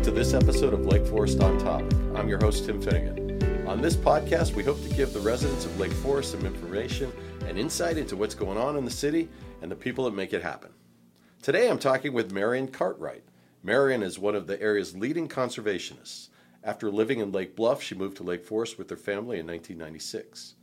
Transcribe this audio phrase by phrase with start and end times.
[0.00, 1.92] Welcome to this episode of Lake Forest on Topic.
[2.14, 3.68] I'm your host, Tim Finnegan.
[3.68, 7.12] On this podcast, we hope to give the residents of Lake Forest some information
[7.46, 9.28] and insight into what's going on in the city
[9.60, 10.70] and the people that make it happen.
[11.42, 13.24] Today, I'm talking with Marion Cartwright.
[13.62, 16.28] Marion is one of the area's leading conservationists.
[16.64, 20.54] After living in Lake Bluff, she moved to Lake Forest with her family in 1996.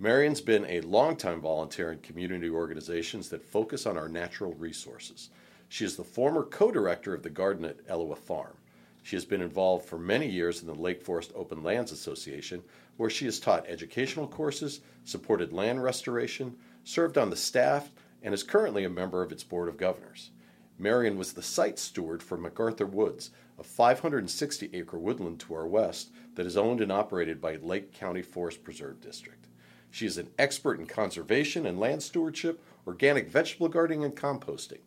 [0.00, 5.30] Marion's been a longtime volunteer in community organizations that focus on our natural resources.
[5.68, 8.56] She is the former co director of the garden at Elawa Farm.
[9.02, 12.62] She has been involved for many years in the Lake Forest Open Lands Association,
[12.96, 17.90] where she has taught educational courses, supported land restoration, served on the staff,
[18.22, 20.30] and is currently a member of its board of governors.
[20.78, 26.10] Marion was the site steward for MacArthur Woods, a 560 acre woodland to our west
[26.34, 29.46] that is owned and operated by Lake County Forest Preserve District.
[29.90, 34.80] She is an expert in conservation and land stewardship, organic vegetable gardening, and composting.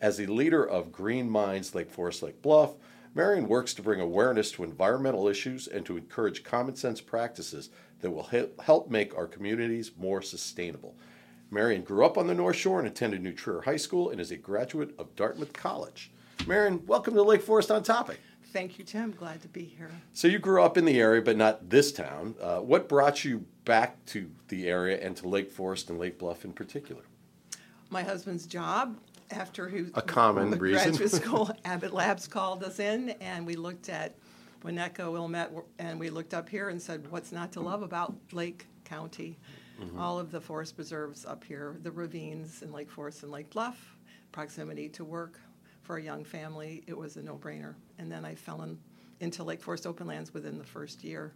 [0.00, 2.74] As the leader of Green Minds Lake Forest Lake Bluff,
[3.14, 8.12] Marion works to bring awareness to environmental issues and to encourage common sense practices that
[8.12, 8.30] will
[8.62, 10.94] help make our communities more sustainable.
[11.50, 14.30] Marion grew up on the North Shore and attended New Trier High School and is
[14.30, 16.12] a graduate of Dartmouth College.
[16.46, 18.20] Marion, welcome to Lake Forest on Topic.
[18.52, 19.10] Thank you, Tim.
[19.10, 19.90] Glad to be here.
[20.12, 22.36] So you grew up in the area, but not this town.
[22.40, 26.44] Uh, what brought you back to the area and to Lake Forest and Lake Bluff
[26.44, 27.02] in particular?
[27.90, 28.98] My husband's job
[29.30, 30.90] after who a common reason.
[30.90, 34.16] Graduate school, Abbott Labs called us in, and we looked at
[34.64, 38.66] Winnetka, Wilmette, and we looked up here and said, "What's not to love about Lake
[38.84, 39.38] County?"
[39.80, 39.98] Mm-hmm.
[39.98, 43.96] All of the forest preserves up here, the ravines in Lake Forest and Lake Bluff,
[44.32, 45.38] proximity to work
[45.88, 47.74] for a young family, it was a no-brainer.
[47.98, 48.78] And then I fell in,
[49.20, 51.32] into Lake Forest open lands within the first year,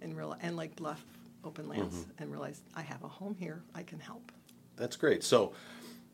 [0.00, 1.04] and real and Lake Bluff
[1.42, 2.22] open lands, mm-hmm.
[2.22, 3.64] and realized I have a home here.
[3.74, 4.30] I can help.
[4.76, 5.24] That's great.
[5.24, 5.54] So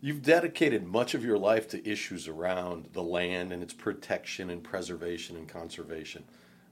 [0.05, 4.61] You've dedicated much of your life to issues around the land and its protection and
[4.61, 6.25] preservation and conservation.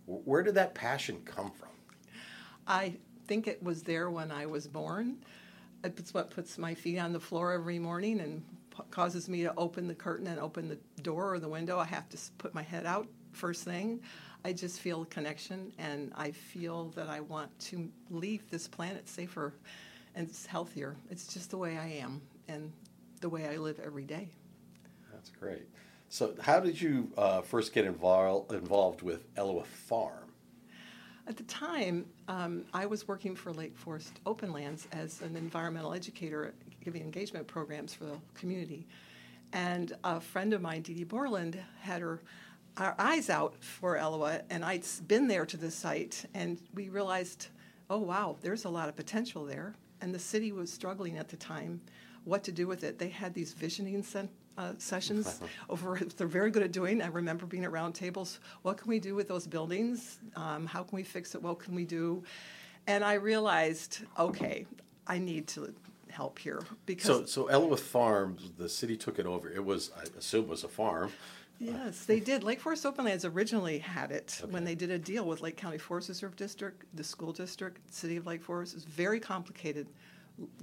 [0.06, 1.68] Where did that passion come from?
[2.66, 2.96] I
[3.28, 5.18] think it was there when I was born.
[5.84, 8.42] It's what puts my feet on the floor every morning and
[8.90, 11.78] causes me to open the curtain and open the door or the window.
[11.78, 14.00] I have to put my head out first thing.
[14.44, 19.08] I just feel a connection and I feel that I want to leave this planet
[19.08, 19.54] safer
[20.16, 20.96] and healthier.
[21.10, 22.20] It's just the way I am.
[22.48, 22.72] And
[23.20, 24.30] the way I live every day.
[25.12, 25.68] That's great.
[26.08, 30.32] So, how did you uh, first get involved involved with Elawa Farm?
[31.26, 35.92] At the time, um, I was working for Lake Forest Open Lands as an environmental
[35.92, 38.88] educator, giving engagement programs for the community.
[39.52, 42.20] And a friend of mine, Dee Dee Borland, had her
[42.76, 47.48] our eyes out for Elawa, and I'd been there to the site, and we realized,
[47.90, 49.74] oh wow, there's a lot of potential there.
[50.00, 51.80] And the city was struggling at the time
[52.24, 52.98] what to do with it.
[52.98, 54.04] They had these visioning
[54.58, 55.98] uh, sessions over.
[56.16, 57.02] They're very good at doing.
[57.02, 58.40] I remember being at round tables.
[58.62, 60.18] What can we do with those buildings?
[60.36, 61.42] Um, how can we fix it?
[61.42, 62.22] What can we do?
[62.86, 64.66] And I realized, okay,
[65.06, 65.74] I need to
[66.08, 67.06] help here because.
[67.06, 69.50] So, so Elawa Farms, the city took it over.
[69.50, 71.10] It was, I assume, was a farm.
[71.58, 72.42] Yes, they did.
[72.42, 74.50] Lake Forest Open Lands originally had it okay.
[74.52, 78.16] when they did a deal with Lake County Forest Reserve District, the school district, city
[78.16, 78.72] of Lake Forest.
[78.72, 79.86] It was a very complicated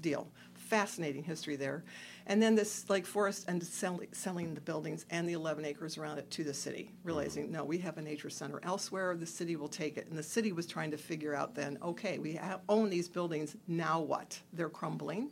[0.02, 0.28] deal
[0.68, 1.84] fascinating history there.
[2.26, 6.18] And then this Lake Forest and sell, selling the buildings and the 11 acres around
[6.18, 7.54] it to the city, realizing, mm-hmm.
[7.54, 10.08] no, we have a nature center elsewhere, the city will take it.
[10.10, 13.56] And the city was trying to figure out then, okay, we have, own these buildings,
[13.68, 14.40] now what?
[14.52, 15.32] They're crumbling.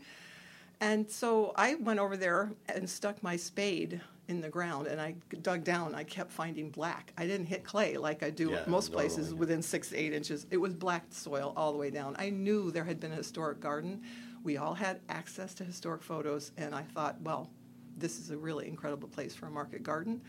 [0.79, 5.15] And so I went over there and stuck my spade in the ground and I
[5.41, 5.93] dug down.
[5.93, 7.13] I kept finding black.
[7.17, 10.47] I didn't hit clay like I do yeah, most places within six to eight inches.
[10.51, 12.15] It was black soil all the way down.
[12.17, 14.01] I knew there had been a historic garden
[14.45, 17.49] we all had access to historic photos, and I thought, well,
[17.97, 20.21] this is a really incredible place for a market garden.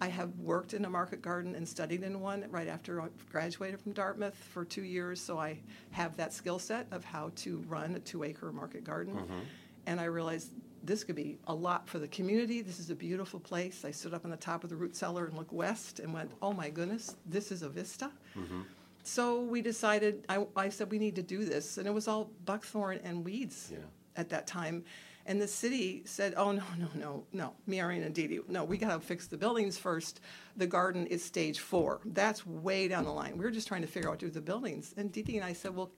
[0.00, 3.80] I have worked in a market garden and studied in one right after I graduated
[3.80, 5.58] from Dartmouth for two years, so I
[5.90, 9.14] have that skill set of how to run a two acre market garden.
[9.14, 9.40] Mm-hmm.
[9.86, 10.50] And I realized
[10.82, 12.62] this could be a lot for the community.
[12.62, 13.84] This is a beautiful place.
[13.84, 16.32] I stood up on the top of the root cellar and looked west and went,
[16.42, 18.10] oh my goodness, this is a vista.
[18.36, 18.62] Mm-hmm
[19.02, 21.78] so we decided, I, I, said, we need to do this.
[21.78, 23.78] And it was all buckthorn and weeds yeah.
[24.16, 24.84] at that time.
[25.26, 28.76] And the city said, oh, no, no, no, no, Marion and Dee Dee, no, we
[28.76, 30.20] got to fix the buildings first.
[30.56, 32.00] The garden is stage four.
[32.04, 33.38] That's way down the line.
[33.38, 34.94] We were just trying to figure out what to do with the buildings.
[34.96, 35.92] And Dee Dee and I said, well,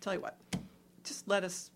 [0.00, 0.38] tell you what,
[1.02, 1.70] just let us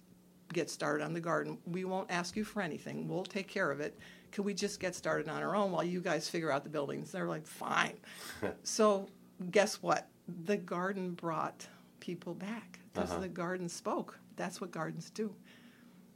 [0.52, 1.58] get started on the garden.
[1.66, 3.08] We won't ask you for anything.
[3.08, 3.98] We'll take care of it.
[4.30, 7.12] Could we just get started on our own while you guys figure out the buildings?
[7.12, 7.98] They're like, fine.
[8.62, 9.08] so
[9.50, 10.08] guess what?
[10.44, 11.66] the garden brought
[12.00, 13.20] people back because uh-huh.
[13.20, 14.18] the garden spoke.
[14.36, 15.34] That's what gardens do.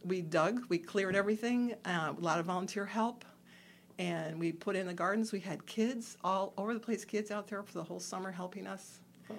[0.05, 3.25] We dug, we cleared everything, uh, a lot of volunteer help,
[3.99, 5.32] And we put in the gardens.
[5.32, 8.67] We had kids all over the place, kids out there for the whole summer helping
[8.67, 9.00] us.
[9.31, 9.35] Oh.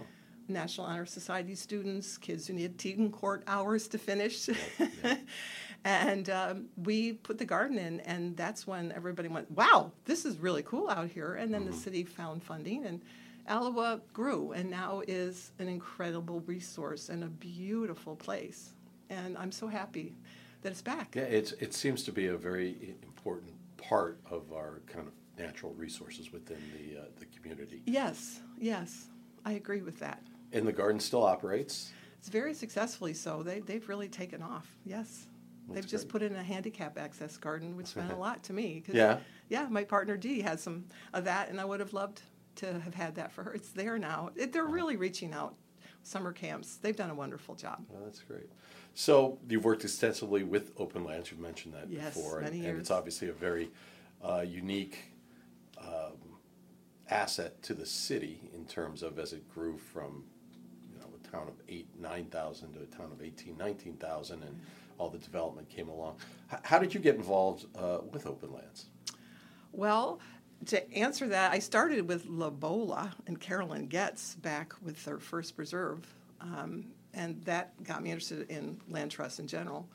[0.48, 4.50] National Honor Society students, kids who need team court hours to finish.
[4.80, 5.18] yeah.
[5.86, 10.38] and um, we put the garden in, and that's when everybody went, wow, this is
[10.38, 11.36] really cool out here.
[11.36, 11.72] And then Mm-hmm.
[11.72, 13.02] the city found funding, and
[13.50, 18.74] Elawa grew and now is an incredible resource and a beautiful place.
[19.10, 20.14] And I'm so happy
[20.62, 21.16] that it's back.
[21.16, 25.74] Yeah, it's, it seems to be a very important part of our kind of natural
[25.76, 27.82] resources within the, uh, the community.
[27.86, 29.06] Yes, yes,
[29.46, 30.22] I agree with that.
[30.54, 31.92] And the garden still operates.
[32.20, 33.44] It's very successfully so.
[33.44, 34.68] They, they've really taken off.
[34.86, 35.28] Yes.
[35.68, 36.12] That's they've just great.
[36.12, 38.82] put in a handicap access garden, which meant a lot to me.
[38.86, 39.20] 'cause, Yeah.
[39.50, 42.22] Yeah, my partner Dee has some of that, and I would have loved
[42.56, 43.54] to have had that for her.
[43.54, 44.32] It's there now.
[44.36, 45.56] It, they're really reaching out.
[46.04, 47.84] Summer camps, they've done a wonderful job.
[47.90, 48.50] Well, that's great.
[48.94, 51.30] So you've worked extensively with Open Lands.
[51.32, 53.70] You've mentioned that Yes, before, and, and it's obviously a very
[54.24, 55.12] uh, unique
[55.78, 56.38] um,
[57.10, 60.37] asset to the city in terms of as it grew from you know a
[61.32, 64.60] town of eight nine thousand to a town of 18 19,000 and
[64.98, 66.16] all the development came along.
[66.52, 68.88] H- how did you get involved uh, with Open Lands?
[69.72, 70.20] Well,
[70.66, 75.56] to answer that, I started with La Bola and Carolyn Getz back with their first
[75.56, 76.08] preserve,
[76.42, 79.88] um, and that got me interested in land trusts in general.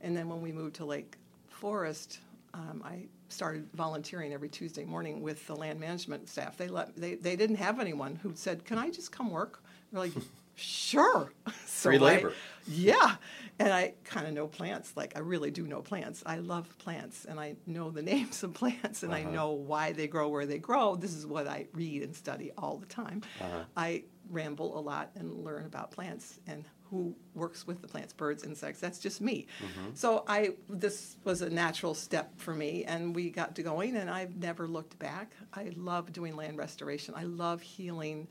[0.00, 1.16] And then when we moved to Lake
[1.48, 2.20] Forest,
[2.52, 6.56] um, I started volunteering every Tuesday morning with the land management staff.
[6.56, 10.00] They let they, they didn't have anyone who said, "Can I just come work?" They're
[10.00, 10.12] like,
[10.54, 11.32] "Sure."
[11.66, 12.32] So Free I- labor.
[12.66, 13.16] yeah,
[13.58, 14.92] and I kind of know plants.
[14.96, 16.22] Like I really do know plants.
[16.24, 19.30] I love plants, and I know the names of plants, and I Uh-huh.
[19.32, 20.96] know why they grow where they grow.
[20.96, 23.20] This is what I read and study all the time.
[23.40, 23.64] Uh-huh.
[23.76, 28.44] I ramble a lot and learn about plants and who works with the plants, birds,
[28.44, 28.80] insects.
[28.80, 29.46] That's just me.
[29.60, 29.90] Mm-hmm.
[29.94, 34.08] So I this was a natural step for me, and we got to going, and
[34.08, 35.32] I've never looked back.
[35.52, 37.12] I love doing land restoration.
[37.14, 38.28] I love healing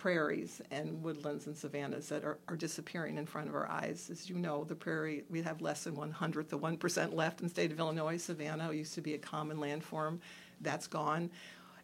[0.00, 4.08] prairies and woodlands and savannas that are, are disappearing in front of our eyes.
[4.10, 7.46] As you know, the prairie, we have less than one hundredth of 1% left in
[7.46, 8.16] the state of Illinois.
[8.16, 10.18] Savanna used to be a common landform.
[10.62, 11.28] That's gone.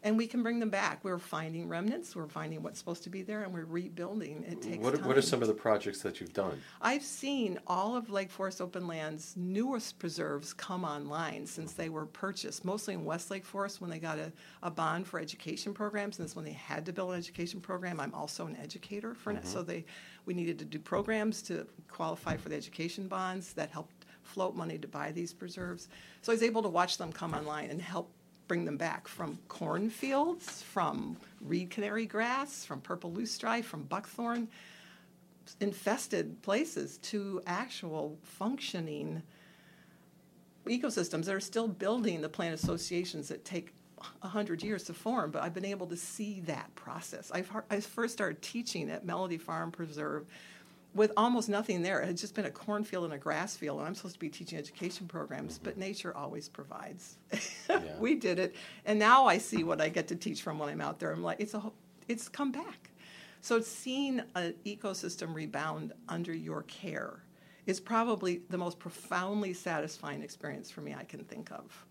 [0.07, 1.03] And we can bring them back.
[1.03, 2.15] We're finding remnants.
[2.15, 4.45] We're finding what's supposed to be there, and we're rebuilding.
[4.47, 5.05] It takes What, time.
[5.05, 6.61] what are some of the projects that you've done?
[6.81, 12.05] I've seen all of Lake Forest Open Land's newest preserves come online since they were
[12.05, 14.31] purchased, mostly in West Lake Forest when they got a,
[14.63, 17.99] a bond for education programs, and that's when they had to build an education program.
[17.99, 19.47] I'm also an educator for it, mm-hmm.
[19.47, 19.83] so they
[20.25, 24.77] we needed to do programs to qualify for the education bonds that helped float money
[24.77, 25.89] to buy these preserves.
[26.21, 28.11] So I was able to watch them come online and help
[28.47, 34.47] bring them back from cornfields, from reed canary grass, from purple loosestrife, from buckthorn
[35.61, 39.21] infested places to actual functioning
[40.65, 43.73] ecosystems that are still building the plant associations that take
[44.21, 47.31] 100 years to form, but I've been able to see that process.
[47.33, 50.25] I've, I first started teaching at Mellody Farm Preserve
[50.97, 52.01] with almost nothing there.
[52.01, 54.29] It had just been a cornfield and a grass field, and I'm supposed to be
[54.29, 57.17] teaching education programs, but nature always provides.
[57.69, 57.99] Yeah.
[57.99, 58.55] we did it,
[58.85, 61.11] and now I see what I get to teach from when I'm out there.
[61.11, 61.73] I'm like, it's a, whole-
[62.07, 62.89] it's come back.
[63.41, 67.19] So seeing an ecosystem rebound under your care
[67.65, 71.85] is probably the most profoundly satisfying experience for me I can think of.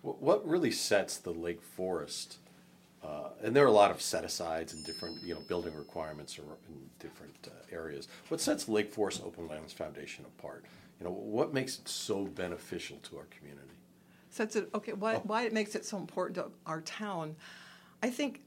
[0.00, 2.38] What what really sets the Lake Forest,
[3.02, 6.38] uh, and there are a lot of set asides and different you know building requirements
[6.38, 8.08] or in different uh, areas.
[8.28, 10.64] What sets Lake Forest Open Lands Foundation apart?
[11.00, 13.68] You know, what makes it so beneficial to our community?
[14.30, 14.92] So it's okay.
[14.92, 15.22] Why, Oh.
[15.24, 17.36] why it makes it so important to our town?
[18.02, 18.42] I think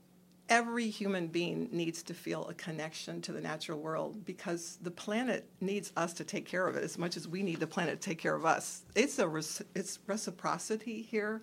[0.50, 5.50] every human being needs to feel a connection to the natural world because the planet
[5.62, 8.10] needs us to take care of it as much as we need the planet to
[8.10, 8.84] take care of us.
[8.96, 11.42] It's a res- it's reciprocity here,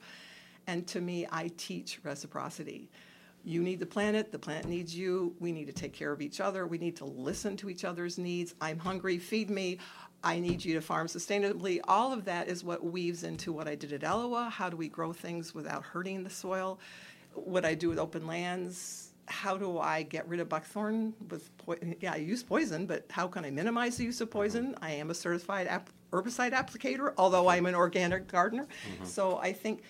[0.68, 2.90] and to me, I teach reciprocity.
[3.42, 5.34] You need the planet, the planet needs you.
[5.40, 6.66] We need to take care of each other.
[6.66, 8.54] We need to listen to each other's needs.
[8.60, 9.78] I'm hungry, feed me.
[10.22, 11.80] I need you to farm sustainably.
[11.84, 14.50] All of that is what weaves into what I did at Elawa.
[14.50, 16.78] How do we grow things without hurting the soil?
[17.32, 19.12] What I do with open lands.
[19.26, 23.26] How do I get rid of buckthorn with po- yeah, I use poison, but how
[23.26, 24.38] can I minimize the use of uh-huh.
[24.38, 24.74] poison?
[24.82, 28.64] I am a certified ap- herbicide applicator, although I'm an organic gardener.
[28.64, 29.04] Mm-hmm.
[29.04, 29.82] So I think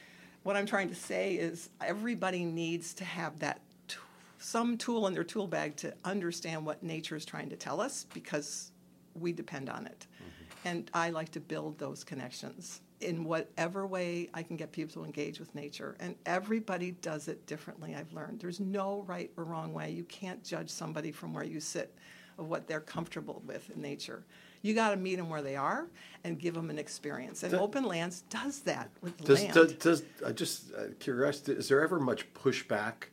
[0.48, 3.98] what I'm trying to say is everybody needs to have that t-
[4.38, 8.06] some tool in their tool bag to understand what nature is trying to tell us
[8.14, 8.72] because
[9.14, 10.06] we depend on it.
[10.16, 10.68] Mm-hmm.
[10.68, 15.04] And I like to build those connections in whatever way I can get people to
[15.04, 15.96] engage with nature.
[16.00, 18.40] And everybody does it differently, I've learned.
[18.40, 19.90] There's no right or wrong way.
[19.90, 21.94] You can't judge somebody from where you sit
[22.38, 24.24] of what they're comfortable with in nature.
[24.62, 25.86] You got to meet them where they are
[26.24, 27.42] and give them an experience.
[27.42, 29.54] And Does- Open Lands does that with Does, land.
[29.54, 31.48] does, does uh, just uh, curious?
[31.48, 33.04] Is there ever much pushback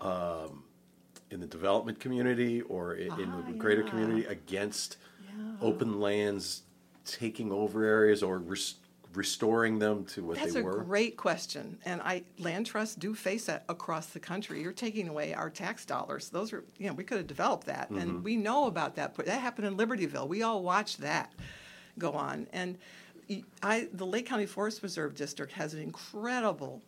[0.00, 0.64] um,
[1.30, 3.90] in the development community or in, in Ah, the greater yeah.
[3.90, 5.56] community against Yeah.
[5.60, 6.62] open lands
[7.04, 8.76] taking over areas or res-
[9.16, 10.72] restoring them to what That's they were?
[10.72, 14.62] That's a great question, and I land trusts do face that across the country.
[14.62, 16.30] You're taking away our tax dollars.
[16.30, 17.98] Those are, you know, we could have developed that, Mm-hmm.
[17.98, 19.14] and we know about that.
[19.16, 20.28] That happened in Libertyville.
[20.28, 21.32] We all watched that
[21.98, 22.78] go on, and
[23.62, 26.82] I, the Lake County Forest Preserve District has an incredible,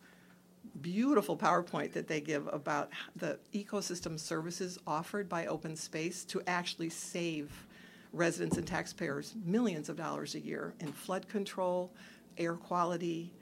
[0.81, 6.89] beautiful PowerPoint that they give about the ecosystem services offered by open space to actually
[6.89, 7.65] save
[8.13, 11.91] residents and taxpayers millions of dollars a year in flood control,
[12.37, 13.33] air quality,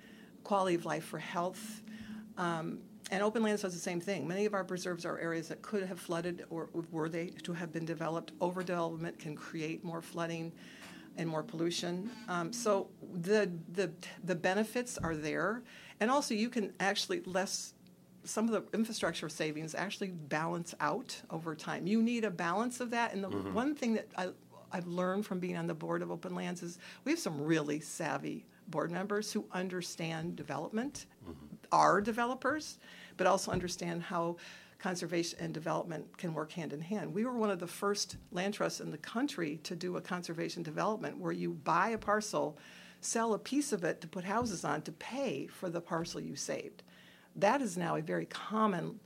[0.43, 1.81] quality of life for health.
[2.37, 2.79] Um,
[3.11, 4.27] and open lands does the same thing.
[4.27, 7.71] Many of our preserves are areas that could have flooded or were they to have
[7.71, 8.37] been developed.
[8.39, 10.51] Overdevelopment can create more flooding
[11.17, 12.09] and more pollution.
[12.27, 13.91] Um, so the, the,
[14.23, 15.61] the benefits are there.
[15.99, 17.73] And also, you can actually less
[18.25, 21.85] some of the infrastructure savings actually balance out over time.
[21.85, 23.13] You need a balance of that.
[23.13, 24.29] And the one thing that I,
[24.71, 27.79] I've learned from being on the board of Open Lands is we have some really
[27.79, 31.05] savvy board members who understand development,
[31.71, 32.79] are developers,
[33.17, 34.37] but also understand how
[34.79, 37.13] conservation and development can work hand in hand.
[37.13, 40.63] We were one of the first land trusts in the country to do a conservation
[40.63, 42.57] development where you buy a parcel,
[43.01, 46.35] sell a piece of it to put houses on to pay for the parcel you
[46.35, 46.83] saved.
[47.35, 48.99] That is now a very common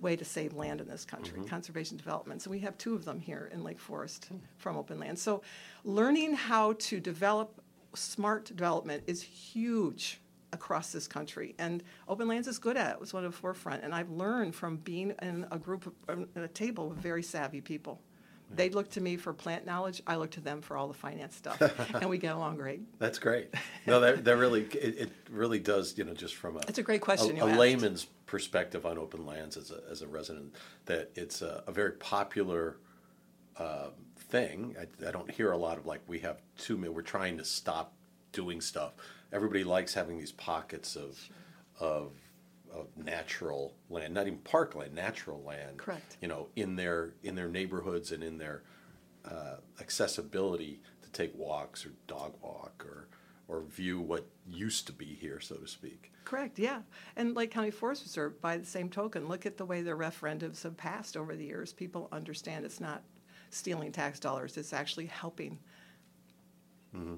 [0.00, 1.48] way to save land in this country, mm-hmm.
[1.48, 2.42] conservation development.
[2.42, 5.18] So we have two of them here in Lake Forest from Open Land.
[5.18, 5.42] So
[5.84, 7.60] learning how to develop
[7.94, 10.20] smart development is huge
[10.52, 11.54] across this country.
[11.58, 12.94] And Open Lands is good at it.
[12.94, 13.84] It was one of the forefront.
[13.84, 17.60] And I've learned from being in a group, of, at a table with very savvy
[17.60, 18.00] people.
[18.50, 20.02] They look to me for plant knowledge.
[20.06, 21.60] I look to them for all the finance stuff.
[21.94, 22.80] and we get along great.
[22.98, 23.52] That's great.
[23.86, 25.96] No, that, that really it, it really does.
[25.96, 29.24] You know, just from a It's a great question a, a layman's perspective on open
[29.24, 30.54] lands as a as a resident,
[30.84, 32.76] that it's a, a very popular
[33.58, 33.92] um,
[34.28, 34.76] thing.
[34.78, 36.92] I, I don't hear a lot of like we have too many.
[36.92, 37.92] We're trying to stop
[38.32, 38.92] doing stuff.
[39.32, 41.18] Everybody likes having these pockets of
[41.80, 42.12] of
[42.72, 45.78] of natural land, not even parkland, natural land.
[45.78, 46.16] Correct.
[46.20, 48.62] You know, in their in their neighborhoods and in their
[49.24, 53.08] uh, accessibility to take walks or dog walk or
[53.48, 56.12] or view what used to be here, so to speak.
[56.24, 56.82] Correct, yeah.
[57.16, 60.62] And Lake County Forest Reserve, by the same token, look at the way their referendums
[60.64, 61.72] have passed over the years.
[61.72, 63.02] People understand it's not
[63.50, 65.58] stealing tax dollars, it's actually helping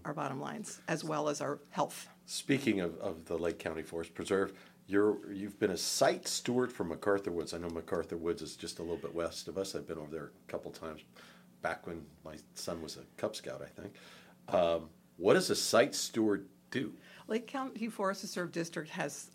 [0.05, 2.09] our bottom lines as well as our health.
[2.27, 4.53] Speaking of, of the Lake County Forest Preserve,
[4.87, 7.55] you're you've been a site steward for MacArthur Woods.
[7.55, 9.75] I know MacArthur Woods is just a little bit west of us.
[9.75, 11.03] I've been over there a couple times
[11.63, 13.95] back when my son was a Cub Scout, I think.
[14.49, 16.93] Um, what does a site steward do?
[17.29, 19.31] Lake County Forest Reserve District has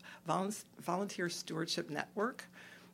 [0.80, 2.44] volunteer stewardship network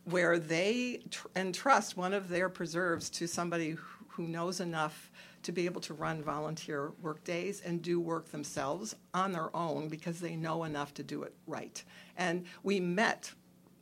[0.05, 5.65] where they tr- entrust one of their preserves to somebody who- knows enough to be
[5.65, 10.35] able to run volunteer work days and do work themselves on their own because they
[10.35, 11.83] know enough to do it right.
[12.17, 13.31] And we met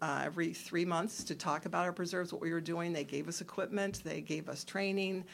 [0.02, 2.94] uh, every three months to talk about our preserves, what we were doing.
[2.94, 5.26] They gave us equipment, they gave us training.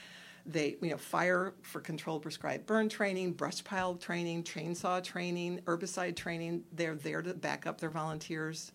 [0.47, 6.15] They, you know, fire for controlled prescribed burn training, brush pile training, chainsaw training, herbicide
[6.15, 6.63] training.
[6.71, 8.71] They're there to back up their volunteers,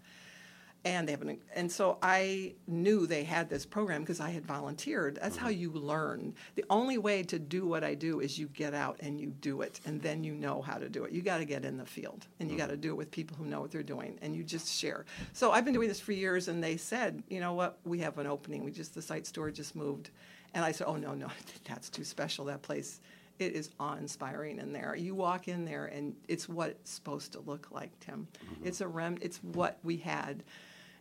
[0.85, 1.39] and they have an.
[1.55, 5.19] And so I knew they had this program because I had volunteered.
[5.21, 5.61] That's how mm-hmm.
[5.61, 6.35] you learn.
[6.55, 9.61] The only way to do what I do is you get out and you do
[9.61, 11.13] it, and then you know how to do it.
[11.13, 12.81] You got to get in the field, and you got to mm-hmm.
[12.81, 15.05] do it with people who know what they're doing, and you just share.
[15.33, 18.19] So I've been doing this for years, and they said, you know what, we have
[18.19, 18.65] an opening.
[18.65, 20.11] We just the site store just moved.
[20.55, 21.29] And I said, "Oh no, no,
[21.65, 22.47] that's too special.
[22.47, 23.01] That place,
[23.39, 24.97] it is awe-inspiring in there.
[24.97, 28.27] You walk in there, and it's what it's supposed to look like, Tim.
[28.45, 28.67] Mm-hmm.
[28.67, 29.19] It's a rem.
[29.21, 30.43] It's what we had."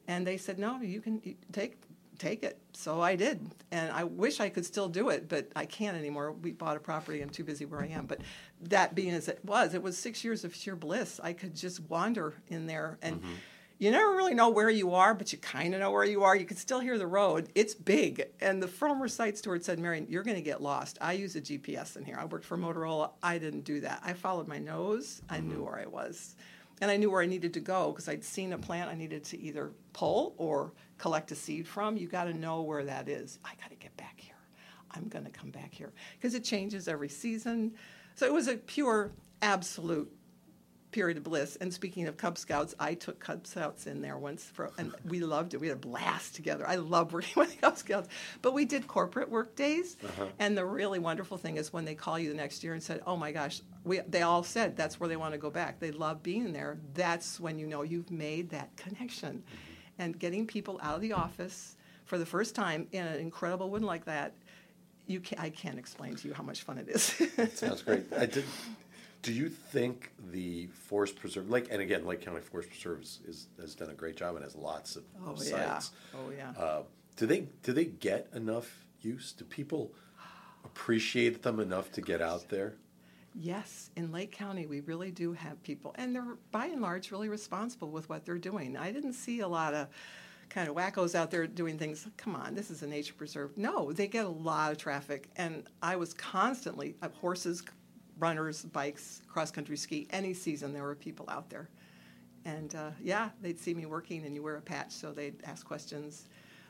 [0.10, 1.22] And they said, "No, you can
[1.54, 1.78] take
[2.18, 3.40] take it." So I did,
[3.72, 6.32] and I wish I could still do it, but I can't anymore.
[6.32, 7.22] We bought a property.
[7.22, 8.08] I'm too busy where I am.
[8.08, 8.22] But
[8.62, 11.20] that being as it was, it was six years of sheer bliss.
[11.24, 13.34] I could just wander in there and mm-hmm.
[13.78, 16.36] you never really know where you are, but you kind of know where you are.
[16.36, 17.50] You can still hear the road.
[17.56, 18.26] It's big.
[18.42, 20.98] And the former site steward said, Marion, you're going to get lost.
[21.00, 22.18] I use a GPS in here.
[22.20, 23.12] I worked for Motorola.
[23.24, 24.02] I didn't do that.
[24.04, 25.22] I followed my nose.
[25.30, 25.64] I knew mm-hmm.
[25.64, 26.36] where I was.
[26.82, 29.24] And I knew where I needed to go because I'd seen a plant I needed
[29.26, 31.98] to either pull or collect a seed from.
[31.98, 33.40] You got to know where that is.
[33.44, 34.36] I got to get back here.
[34.92, 37.74] I'm going to come back here because it changes every season.
[38.16, 40.12] So it was a pure, absolute
[40.92, 41.56] period of bliss.
[41.58, 45.20] And speaking of Cub Scouts, I took Cub Scouts in there once, for, and we
[45.20, 45.60] loved it.
[45.60, 46.68] We had a blast together.
[46.68, 48.10] I love working with Cub Scouts.
[48.42, 50.28] But we did corporate work days, uh-huh.
[50.40, 53.02] and the really wonderful thing is when they call you the next year and said,
[53.06, 55.80] "Oh my gosh," we, they all said that's where they want to go back.
[55.80, 56.78] They love being there.
[56.94, 60.02] That's when you know you've made that connection, mm-hmm.
[60.02, 63.84] and getting people out of the office for the first time in an incredible win
[63.84, 64.34] like that.
[65.06, 67.16] You can, I can't explain to you how much fun it is.
[67.58, 68.06] sounds great.
[68.16, 68.46] I did
[69.22, 73.48] do you think the Forest Preserve, like, and again, Lake County Forest Preserve is, is,
[73.60, 75.92] has done a great job and has lots of oh, sites.
[76.14, 76.20] Yeah.
[76.20, 76.62] Oh yeah.
[76.62, 76.84] Uh,
[77.18, 79.34] do they do they get enough use?
[79.34, 79.92] Do people
[80.64, 82.76] appreciate them enough to get out there?
[83.36, 87.30] Yes, in Lake County, we really do have people, and they're by and large really
[87.30, 88.76] responsible with what they're doing.
[88.76, 89.88] I didn't see a lot of
[90.50, 92.08] kind of wackos out there doing things.
[92.18, 93.56] Come on, this is a nature preserve.
[93.58, 97.62] No, they get a lot of traffic, and I was constantly uh, horses
[98.20, 101.70] runners, bikes, cross country ski, any season there were people out there.
[102.46, 105.66] And uh, yeah, they'd see me working and you wear a patch, so they'd ask
[105.66, 106.28] questions.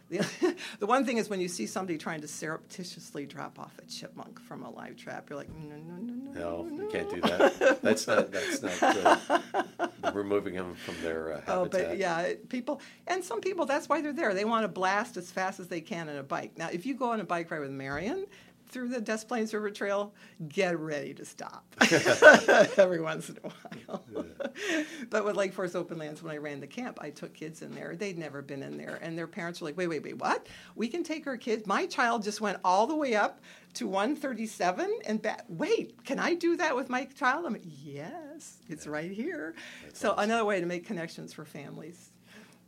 [0.09, 3.85] The, the one thing is when you see somebody trying to surreptitiously drop off a
[3.85, 6.67] chipmunk from a live trap, you're like, no, no, no, no.
[6.67, 7.81] No, you can't do that.
[7.81, 11.57] that's not, that's not uh, removing them from their uh, habitat.
[11.57, 14.33] Oh, but yeah, people, and some people, that's why they're there.
[14.33, 16.57] They want to blast as fast as they can on a bike.
[16.57, 18.25] Now, if you go on a bike ride with Marion,
[18.69, 20.13] through the Des Plaines River Trail,
[20.47, 21.65] get ready to stop
[22.77, 24.03] every once in a while.
[24.15, 24.83] Yeah.
[25.09, 27.71] but with Lake Forest Open Lands, when I ran the camp, I took kids in
[27.71, 27.95] there.
[27.95, 30.47] They'd never been in there, and their parents were like, "Wait, wait, wait, what?
[30.75, 31.65] We can take our kids?
[31.67, 33.41] My child just went all the way up
[33.75, 35.45] to 137 and back.
[35.47, 37.45] Wait, can I do that with my child?
[37.45, 38.91] I'm like, yes, it's yeah.
[38.91, 39.53] right here.
[39.83, 40.23] That's so awesome.
[40.23, 42.09] another way to make connections for families.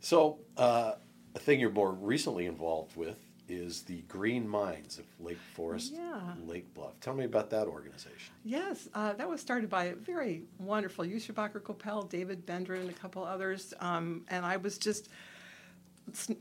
[0.00, 0.92] So uh,
[1.34, 6.20] a thing you're more recently involved with is the Green Minds of Lake Forest, yeah.
[6.46, 6.98] Lake Bluff.
[7.00, 8.32] Tell me about that organization.
[8.44, 12.88] Yes, uh, that was started by a very wonderful Yusha Bacher Kopel, David Bender, and
[12.88, 13.74] a couple others.
[13.80, 15.08] Um, and I was just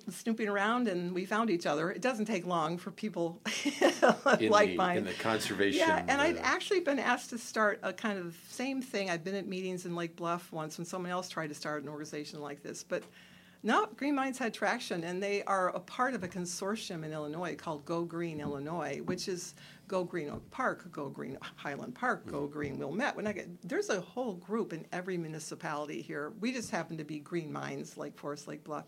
[0.10, 1.92] snooping around and we found each other.
[1.92, 3.40] It doesn't take long for people
[4.42, 4.98] like mine.
[4.98, 5.80] In the conservation.
[5.80, 9.10] Yeah, and uh, I'd actually been asked to start a kind of same thing.
[9.10, 11.90] I'd been at meetings in Lake Bluff once when someone else tried to start an
[11.90, 12.84] organization like this.
[12.84, 13.04] But
[13.64, 17.56] no, Green Minds had traction, and they are a part of a consortium in Illinois
[17.56, 19.54] called Go Green Illinois, which is
[19.88, 23.16] Go Green Oak Park, Go Green Highland Park, Go Green Wilmette.
[23.16, 26.34] When I get, there's a whole group in every municipality here.
[26.40, 28.86] We just happen to be Green Minds, Lake Forest, Lake Bluff,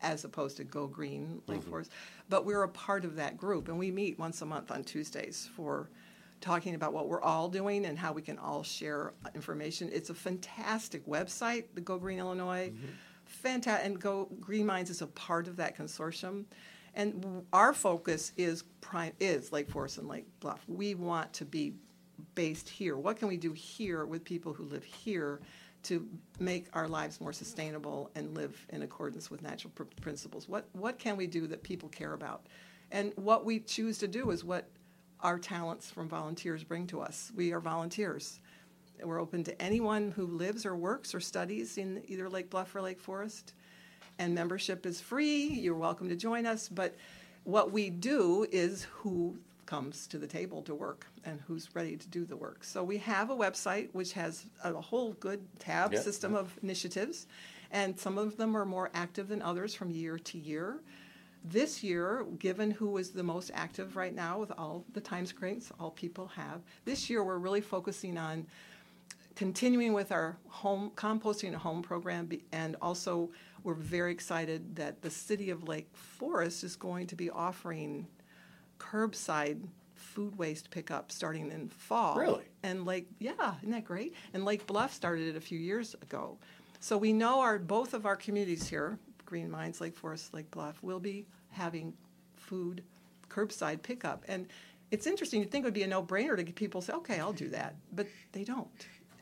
[0.00, 1.70] as opposed to Go Green, Lake mm-hmm.
[1.70, 1.90] Forest.
[2.28, 5.50] But we're a part of that group, and we meet once a month on Tuesdays
[5.56, 5.90] for
[6.40, 9.90] talking about what we're all doing and how we can all share information.
[9.92, 12.68] It's a fantastic website, the Go Green Illinois.
[12.68, 12.92] Mm-hmm
[13.34, 13.86] fantastic.
[13.86, 16.44] And Go Green Minds is a part of that consortium.
[16.94, 20.62] And our focus is prime, is Lake Forest and Lake Bluff.
[20.68, 21.74] We want to be
[22.34, 22.96] based here.
[22.96, 25.40] What can we do here with people who live here
[25.84, 30.48] to make our lives more sustainable and live in accordance with natural pr- principles?
[30.48, 32.46] What what can we do that people care about?
[32.92, 34.68] And what we choose to do is what
[35.20, 37.32] our talents from volunteers bring to us.
[37.34, 38.40] We are volunteers.
[39.04, 42.82] We're open to anyone who lives or works or studies in either Lake Bluff or
[42.82, 43.52] Lake Forest.
[44.18, 45.46] And membership is free.
[45.46, 46.68] You're welcome to join us.
[46.68, 46.94] But
[47.44, 49.36] what we do is who
[49.66, 52.64] comes to the table to work and who's ready to do the work.
[52.64, 56.02] So we have a website which has a whole good tab yep.
[56.02, 57.26] system of initiatives,
[57.70, 60.80] and some of them are more active than others from year to year.
[61.44, 65.70] This year, given who is the most active right now with all the time constraints
[65.78, 68.46] all people have, this year we're really focusing on
[69.34, 73.30] continuing with our home composting at home program, and also
[73.62, 78.06] we're very excited that the city of Lake Forest is going to be offering
[78.78, 79.60] curbside
[79.94, 82.16] food waste pickup starting in fall.
[82.16, 82.44] Really?
[82.62, 84.14] And Lake, yeah, isn't that great?
[84.34, 86.36] And Lake Bluff started it a few years ago.
[86.80, 90.82] So we know our both of our communities here, Green Minds, Lake Forest, Lake Bluff,
[90.82, 91.94] will be having
[92.36, 92.82] food
[93.30, 94.24] curbside pickup.
[94.28, 94.46] And
[94.90, 95.40] it's interesting.
[95.40, 97.74] You'd think it would be a no-brainer to get people say, "Okay, I'll do that,"
[97.92, 98.68] but they don't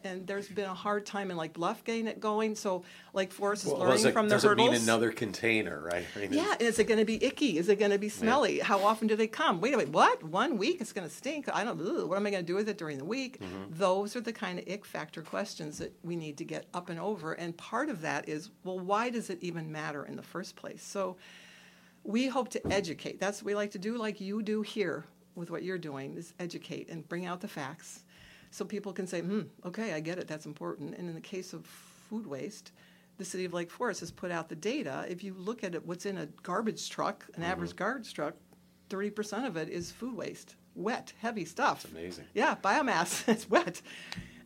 [0.04, 2.54] and there's been a hard time in Lake Bluff getting it going.
[2.54, 2.84] So
[3.14, 4.70] Lake Forest is well, learning it, from the does hurdles.
[4.70, 6.04] Does it mean another container, right?
[6.16, 7.58] I mean, yeah, is it going to be icky?
[7.58, 8.58] Is it going to be smelly?
[8.58, 8.64] Yeah.
[8.64, 9.60] How often do they come?
[9.60, 10.22] Wait a minute, what?
[10.22, 11.48] One week it's going to stink.
[11.52, 11.80] I don't.
[11.80, 13.40] Ugh, what am I going to do with it during the week?
[13.40, 13.74] Mm-hmm.
[13.74, 16.98] Those are the kind of ick factor questions that we need to get up and
[17.00, 17.32] over.
[17.32, 20.82] And part of that is, well, why does it even matter in the first place?
[20.82, 21.16] So
[22.04, 23.20] we hope to educate.
[23.20, 26.34] That's what we like to do, like you do here with what you're doing, is
[26.38, 28.04] educate and bring out the facts
[28.52, 30.94] so people can say, hmm, okay, I get it, that's important.
[30.96, 32.70] And in the case of food waste,
[33.16, 35.06] the city of Lake Forest has put out the data.
[35.08, 37.50] If you look at it, what's in a garbage truck, an mm-hmm.
[37.50, 38.34] average garbage truck,
[38.90, 41.82] 30% of it is food waste, wet, heavy stuff.
[41.82, 42.24] That's amazing.
[42.34, 43.80] Yeah, biomass, it's wet.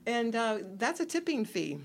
[0.07, 1.81] And uh, that's a tipping fee.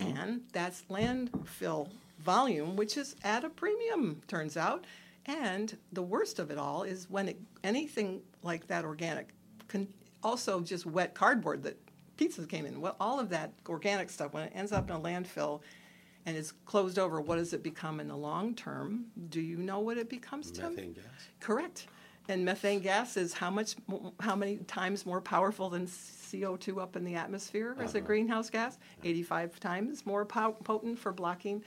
[0.00, 1.88] And that's landfill
[2.20, 4.86] volume, which is at a premium, turns out.
[5.26, 9.30] And the worst of it all is when it, anything like that organic,
[9.66, 9.88] can,
[10.24, 11.78] also just wet cardboard that
[12.16, 15.00] pizzas came in, well, all of that organic stuff, when it ends up in a
[15.00, 15.60] landfill
[16.26, 19.06] and is closed over, what does it become in the long term?
[19.28, 20.70] Do you know what it becomes, Tim?
[20.74, 21.04] Methane gas.
[21.40, 21.86] Correct.
[22.28, 23.76] And methane gas is how much,
[24.20, 28.06] how many times more powerful than CO2 up in the atmosphere as a uh-huh.
[28.06, 28.78] greenhouse gas?
[29.02, 31.62] 85 times more potent for blocking,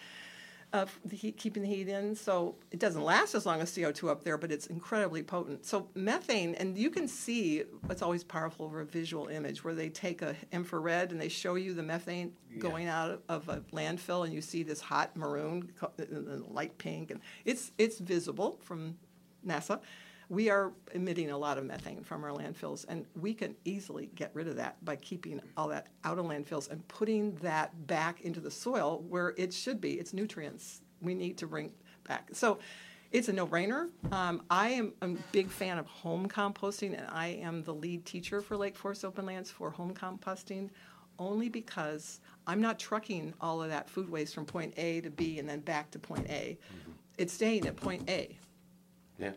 [0.74, 2.16] uh, the heat, keeping the heat in.
[2.16, 5.66] So it doesn't last as long as CO2 up there, but it's incredibly potent.
[5.66, 9.90] So methane, and you can see it's always powerful over a visual image where they
[9.90, 14.34] take a infrared and they show you the methane going out of a landfill, and
[14.34, 18.98] you see this hot maroon, and light pink, and it's it's visible from
[19.46, 19.80] NASA.
[20.30, 24.32] We are emitting a lot of methane from our landfills, and we can easily get
[24.34, 28.42] rid of that by keeping all that out of landfills and putting that back into
[28.42, 29.94] the soil where it should be.
[29.94, 31.72] It's nutrients we need to bring
[32.06, 32.30] back.
[32.34, 32.60] So
[33.12, 33.88] it's a no-brainer.
[34.12, 38.42] Um, I am a big fan of home composting, and I am the lead teacher
[38.42, 40.70] for Lake Forest Open Lands for home composting,
[41.20, 45.40] only because I'm not trucking all of that food waste from point A to B
[45.40, 46.58] and then back to point A.
[47.18, 48.38] It's staying at point A.
[49.18, 49.32] Yeah.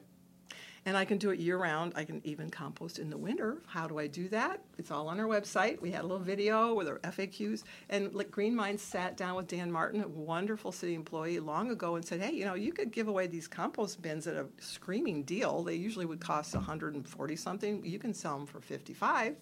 [0.86, 1.92] And I can do it year round.
[1.94, 3.58] I can even compost in the winter.
[3.66, 4.60] How do I do that?
[4.78, 5.80] It's all on our website.
[5.80, 7.64] We had a little video with our FAQs.
[7.90, 11.96] And like Green Minds sat down with Dan Martin, a wonderful city employee, long ago
[11.96, 15.22] and said, hey, you know, you could give away these compost bins at a screaming
[15.24, 15.62] deal.
[15.62, 17.84] They usually would cost 140 something.
[17.84, 19.36] You can sell them for 55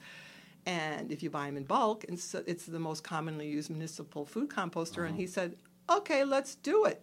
[0.67, 4.27] and if you buy them in bulk, and so it's the most commonly used municipal
[4.27, 4.99] food composter.
[4.99, 5.17] And uh-huh.
[5.17, 5.57] he said,
[5.89, 7.01] okay, let's do it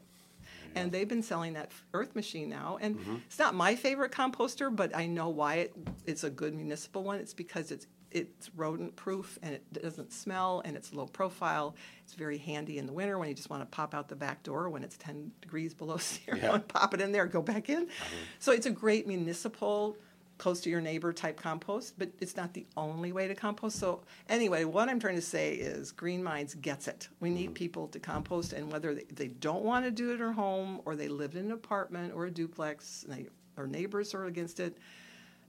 [0.75, 2.77] and they've been selling that Earth machine now.
[2.81, 3.15] And mm-hmm.
[3.25, 5.73] it's not my favorite composter, but I know why it,
[6.05, 7.19] it's a good municipal one.
[7.19, 11.75] It's because it's it's rodent proof and it doesn't smell and it's low profile.
[12.03, 14.41] It's very handy in the winter when you just want to pop out the back
[14.41, 16.53] door when it's 10 degrees below zero Yeah.
[16.53, 17.83] and pop it in there, go back in.
[17.83, 18.15] Uh-huh.
[18.39, 19.97] So it's a great municipal
[20.37, 23.79] close to your neighbor type compost, but it's not the only way to compost.
[23.79, 27.07] So anyway, what I'm trying to say is Green Minds gets it.
[27.19, 27.53] We need mm-hmm.
[27.53, 30.95] people to compost, and whether they, they don't want to do it at home or
[30.95, 34.77] they live in an apartment or a duplex, and they, or neighbors are against it,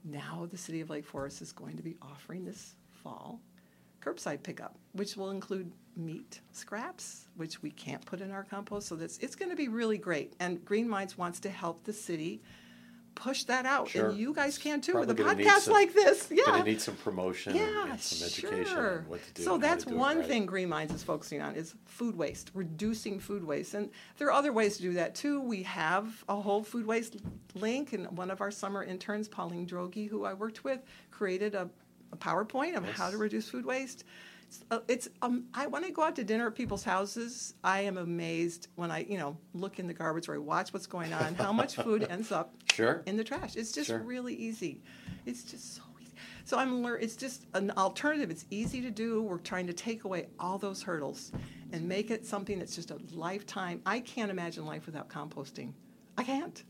[0.03, 3.41] now the city of Lake Forest is going to be offering this fall
[4.01, 8.87] curbside pickup, which will include meat scraps, which we can't put in our compost.
[8.87, 10.33] So that's it's going to be really great.
[10.39, 12.41] And Green Minds wants to help the city
[13.17, 14.09] push that out, Sure.
[14.09, 16.27] and you guys can too Probably with a podcast some- like this.
[16.31, 19.05] Yeah, Gonna need some promotion yeah, and some education sure.
[19.07, 19.43] what to do.
[19.43, 20.27] So that's one right.
[20.27, 24.33] thing Green Minds is focusing on is food waste, reducing food waste, and there are
[24.33, 25.41] other ways to do that too.
[25.41, 27.17] We have a whole food waste
[27.55, 30.79] link, and one of our summer interns, Pauline Drogi, who I worked with,
[31.11, 31.69] created a,
[32.13, 34.03] a PowerPoint of how to reduce food waste.
[34.47, 37.81] It's, uh, it's um, I when I go out to dinner at people's houses, I
[37.81, 41.11] am amazed when I you know look in the garbage or I watch what's going
[41.13, 43.01] on, how much food ends up Sure.
[43.05, 43.55] in the trash.
[43.57, 43.99] It's just Sure.
[43.99, 44.81] really easy.
[45.25, 46.13] It's just so easy.
[46.45, 48.29] So I'm lear- It's just an alternative.
[48.31, 49.21] It's easy to do.
[49.21, 51.31] We're trying to take away all those hurdles
[51.73, 53.81] and make it something that's just a lifetime.
[53.85, 55.73] I can't imagine life without composting.
[56.17, 56.63] I can't.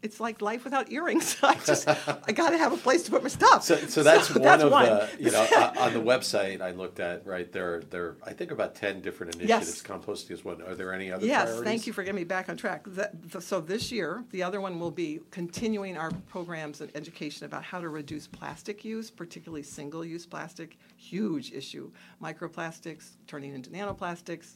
[0.00, 1.36] It's like life without earrings.
[1.42, 3.64] I just I got to have a place to put my stuff.
[3.64, 4.84] So, so that's one that's of one.
[4.84, 5.42] the you know
[5.78, 7.82] on the website I looked at right there.
[7.90, 9.68] There I think about ten different initiatives.
[9.68, 9.82] Yes.
[9.82, 10.62] Composting is one.
[10.62, 11.26] Are there any other?
[11.26, 11.64] Yes, priorities?
[11.64, 12.84] thank you for getting me back on track.
[12.86, 17.46] That, the, so this year, the other one will be continuing our programs and education
[17.46, 20.78] about how to reduce plastic use, particularly single-use plastic.
[20.96, 21.90] Huge issue.
[22.22, 24.54] Microplastics turning into nanoplastics,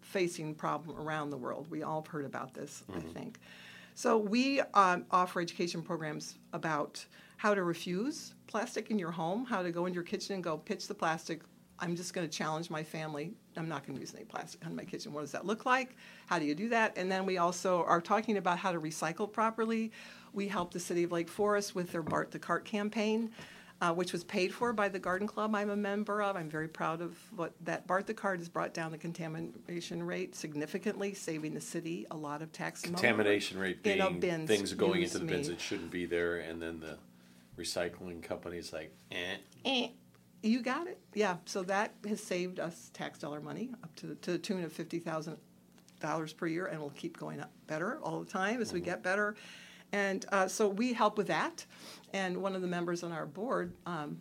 [0.00, 1.68] facing problem around the world.
[1.70, 3.08] We all have heard about this, I mm-hmm.
[3.10, 3.38] think.
[3.94, 7.04] So we um, offer education programs about
[7.36, 10.56] how to refuse plastic in your home, how to go into your kitchen and go
[10.56, 11.42] pitch the plastic.
[11.78, 13.32] I'm just going to challenge my family.
[13.56, 15.12] I'm not going to use any plastic in my kitchen.
[15.12, 15.96] What does that look like?
[16.26, 16.96] How do you do that?
[16.96, 19.90] And then we also are talking about how to recycle properly.
[20.32, 23.32] We help the city of Lake Forest with their Bart the Cart campaign
[23.82, 26.36] uh, which was paid for by the Garden Club I'm a member of.
[26.36, 30.36] I'm very proud of what that Bart the Cart has brought down the contamination rate
[30.36, 32.94] significantly, saving the city a lot of tax money.
[32.94, 35.54] Contamination rate You know, being bins, things going into the bins me.
[35.54, 36.96] that shouldn't be there, and then the
[37.60, 39.36] recycling company's like, eh.
[39.64, 39.88] Eh,
[40.44, 41.00] You got it.
[41.12, 41.38] Yeah.
[41.44, 44.72] So that has saved us tax dollar money up to the, to the tune of
[44.72, 45.38] fifty thousand
[45.98, 49.02] dollars per year, and will keep going up better all the time as we get
[49.02, 49.34] better.
[49.92, 51.64] And uh, so we help with that.
[52.12, 54.20] And one of the members on our board, um,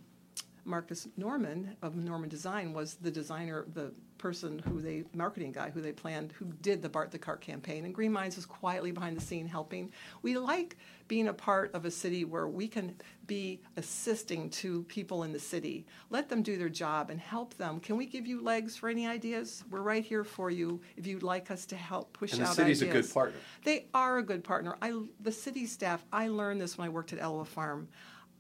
[0.66, 5.82] Marcus Norman of Norman Design was the designer, the person who they, marketing guy who
[5.82, 7.86] they planned, who did the Bart the Cart campaign.
[7.86, 9.92] And Green Minds was quietly behind the scene helping.
[10.22, 12.96] We like being a part of a city where we can
[13.28, 15.86] be assisting to people in the city.
[16.10, 17.80] Let them do their job and help them.
[17.80, 19.64] Can we give you legs for any ideas?
[19.70, 22.56] We're right here for you if you'd like us to help push and out the
[22.56, 22.96] city's ideas.
[22.96, 23.38] a good partner.
[23.64, 24.78] They are a good partner.
[24.82, 27.88] I, the city staff, I learned this when I worked at Elawa Farm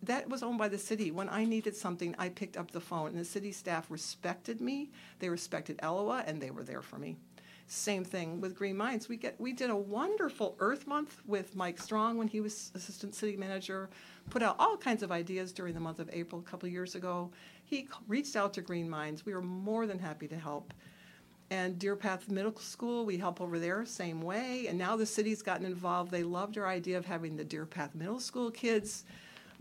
[0.03, 1.11] that was owned by the city.
[1.11, 4.89] When I needed something, I picked up the phone, and the city staff respected me.
[5.19, 7.17] They respected Elawa, and they were there for me.
[7.67, 9.07] Same thing with Green Minds.
[9.07, 13.15] We get we did a wonderful Earth Month with Mike Strong when he was assistant
[13.15, 13.89] city manager.
[14.29, 17.31] Put out all kinds of ideas during the month of April a couple years ago.
[17.63, 19.25] He reached out to Green Minds.
[19.25, 20.73] We were more than happy to help.
[21.49, 24.67] And Deer Path Middle School, we help over there, same way.
[24.67, 26.11] And now the city's gotten involved.
[26.11, 29.05] They loved our idea of having the Deer Path Middle School kids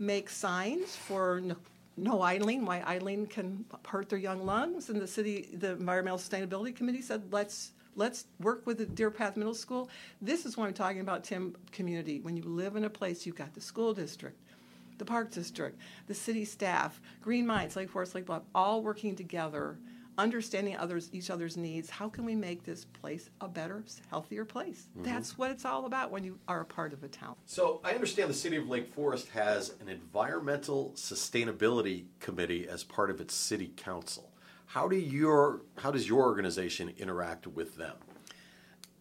[0.01, 1.55] make signs for no,
[1.95, 4.89] no idling, why idling can hurt their young lungs.
[4.89, 9.37] And the city, the Environmental Sustainability Committee said, let's let's work with the Deer Path
[9.37, 9.89] Middle School.
[10.21, 12.19] This is what I'm talking about, Tim, community.
[12.19, 14.39] When you live in a place, you've got the school district,
[14.97, 19.77] the park district, the city staff, Green Minds, Lake Forest, Lake Bluff, all working together
[20.21, 24.87] understanding others each other's needs how can we make this place a better healthier place?
[24.91, 25.03] Mm-hmm.
[25.03, 27.35] that's what it's all about when you are a part of a town.
[27.45, 33.09] So i understand the city of lake forest has an environmental sustainability committee as part
[33.09, 34.31] of its city council.
[34.67, 37.95] How do your how does your organization interact with them?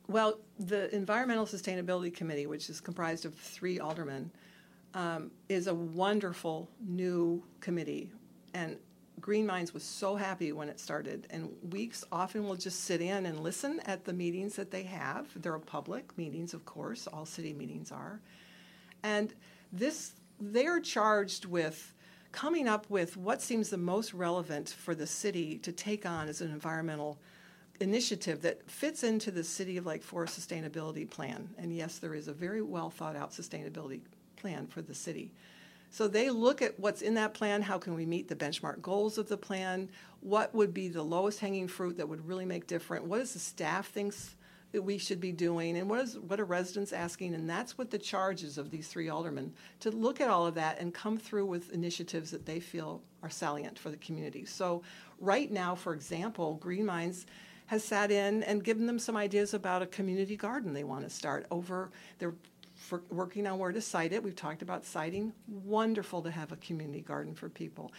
[0.08, 4.30] Well the environmental sustainability committee which is comprised of three aldermen
[4.94, 8.10] um, is a wonderful new committee
[8.54, 8.76] and
[9.20, 13.26] Green Minds was so happy when it started, and weeks often will just sit in
[13.26, 15.28] and listen at the meetings that they have.
[15.36, 18.20] They're public meetings, of course, all city meetings are.
[19.02, 19.34] And
[19.72, 21.94] this, they're charged with
[22.32, 26.40] coming up with what seems the most relevant for the city to take on as
[26.40, 27.18] an environmental
[27.80, 31.48] initiative that fits into the City of Lake Forest sustainability plan.
[31.58, 34.00] And yes, there is a very well thought out sustainability
[34.36, 35.32] plan for the city.
[35.90, 39.18] So they look at what's in that plan, how can we meet the benchmark goals
[39.18, 43.04] of the plan, what would be the lowest hanging fruit that would really make different,
[43.04, 44.36] what does the staff thinks
[44.72, 47.90] that we should be doing, and what is what are residents asking, and that's what
[47.90, 51.16] the charge is of these three aldermen to look at all of that and come
[51.18, 54.44] through with initiatives that they feel are salient for the community.
[54.44, 54.82] So
[55.18, 57.26] right now, for example, Green Minds
[57.66, 61.10] has sat in and given them some ideas about a community garden they want to
[61.10, 61.90] start over.
[62.20, 62.34] They're
[62.90, 64.20] for working on where to site it.
[64.20, 65.32] We've talked about siting.
[65.46, 67.92] Wonderful to have a community garden for people.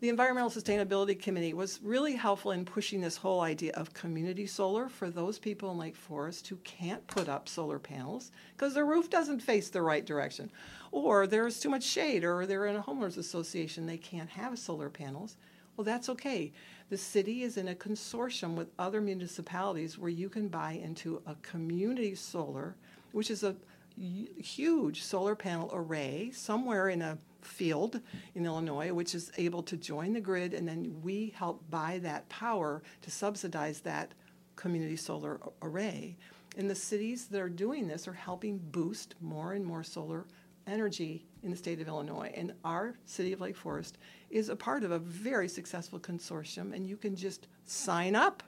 [0.00, 4.88] The Environmental Sustainability Committee was really helpful in pushing this whole idea of community solar
[4.88, 9.10] for those people in Lake Forest who can't put up solar panels because their roof
[9.10, 10.50] doesn't face the right direction,
[10.92, 14.88] or there's too much shade, or they're in a homeowners association, they can't have solar
[14.88, 15.36] panels.
[15.76, 16.52] Well, that's okay.
[16.88, 21.34] The city is in a consortium with other municipalities where you can buy into a
[21.42, 22.76] community solar,
[23.12, 23.54] which is a
[23.98, 28.00] huge solar panel array somewhere in a field
[28.34, 32.28] in Illinois, which is able to join the grid, and then we help buy that
[32.28, 34.12] power to subsidize that
[34.56, 36.16] community solar array.
[36.56, 40.26] And the cities that are doing this are helping boost more and more solar
[40.66, 42.32] energy in the state of Illinois.
[42.34, 43.98] And our city of Lake Forest
[44.30, 48.42] is a part of a very successful consortium, and you can just sign up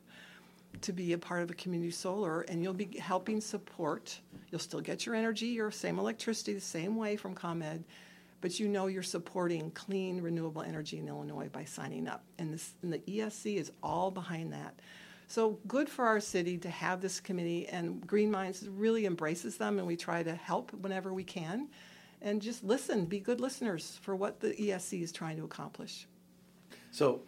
[0.82, 4.18] to be a part of a community solar, and you'll be helping support.
[4.50, 7.84] You'll still get your energy, your same electricity, the same way from ComEd,
[8.40, 12.24] but you know you're supporting clean, renewable energy in Illinois by signing up.
[12.38, 14.80] And, this, and the ESC is all behind that.
[15.26, 19.78] So good for our city to have this committee, and Green Minds really embraces them,
[19.78, 21.68] and we try to help whenever we can.
[22.22, 26.06] And just listen, be good listeners for what the ESC is trying to accomplish.
[26.90, 27.22] So,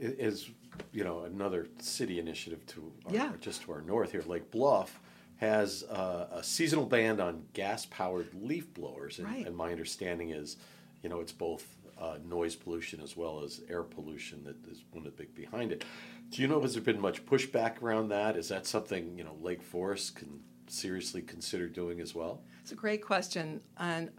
[0.00, 0.50] is
[0.92, 3.32] you know another city initiative to our, yeah.
[3.40, 5.00] just to our north here, Lake Bluff
[5.36, 9.46] has uh, a seasonal ban on gas-powered leaf blowers, and, right.
[9.46, 10.58] and my understanding is,
[11.02, 11.66] you know, it's both
[11.98, 15.72] uh, noise pollution as well as air pollution that is one of the big behind
[15.72, 15.84] it.
[16.30, 18.36] Do you know has there been much pushback around that?
[18.36, 22.42] Is that something you know Lake Forest can seriously consider doing as well?
[22.62, 24.10] It's a great question, and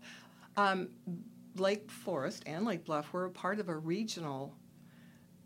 [0.57, 0.89] um,
[1.55, 4.55] Lake Forest and Lake Bluff were a part of a regional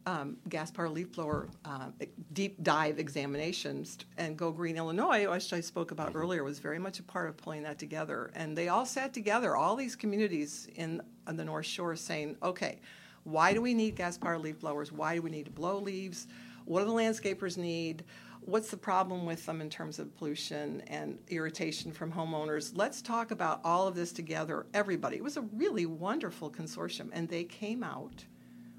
[0.05, 1.89] um, gas power leaf blower uh,
[2.33, 6.17] deep dive examinations and Go Green Illinois, which I spoke about mm-hmm.
[6.17, 8.31] earlier, was very much a part of pulling that together.
[8.35, 12.79] And they all sat together, all these communities in on the North Shore, saying, okay,
[13.23, 14.91] why do we need gas power leaf blowers?
[14.91, 16.27] Why do we need to blow leaves?
[16.65, 18.03] What do the landscapers need?
[18.41, 22.73] What's the problem with them in terms of pollution and irritation from homeowners?
[22.75, 25.17] Let's talk about all of this together, everybody.
[25.17, 28.23] It was a really wonderful consortium, and they came out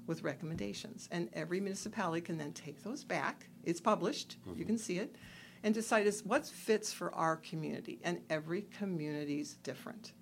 [0.07, 1.07] with recommendations.
[1.11, 3.49] And every municipality can then take those back.
[3.63, 5.15] It's published, you can see it,
[5.63, 7.99] and decide is what fits for our community.
[8.03, 10.13] And every community's different.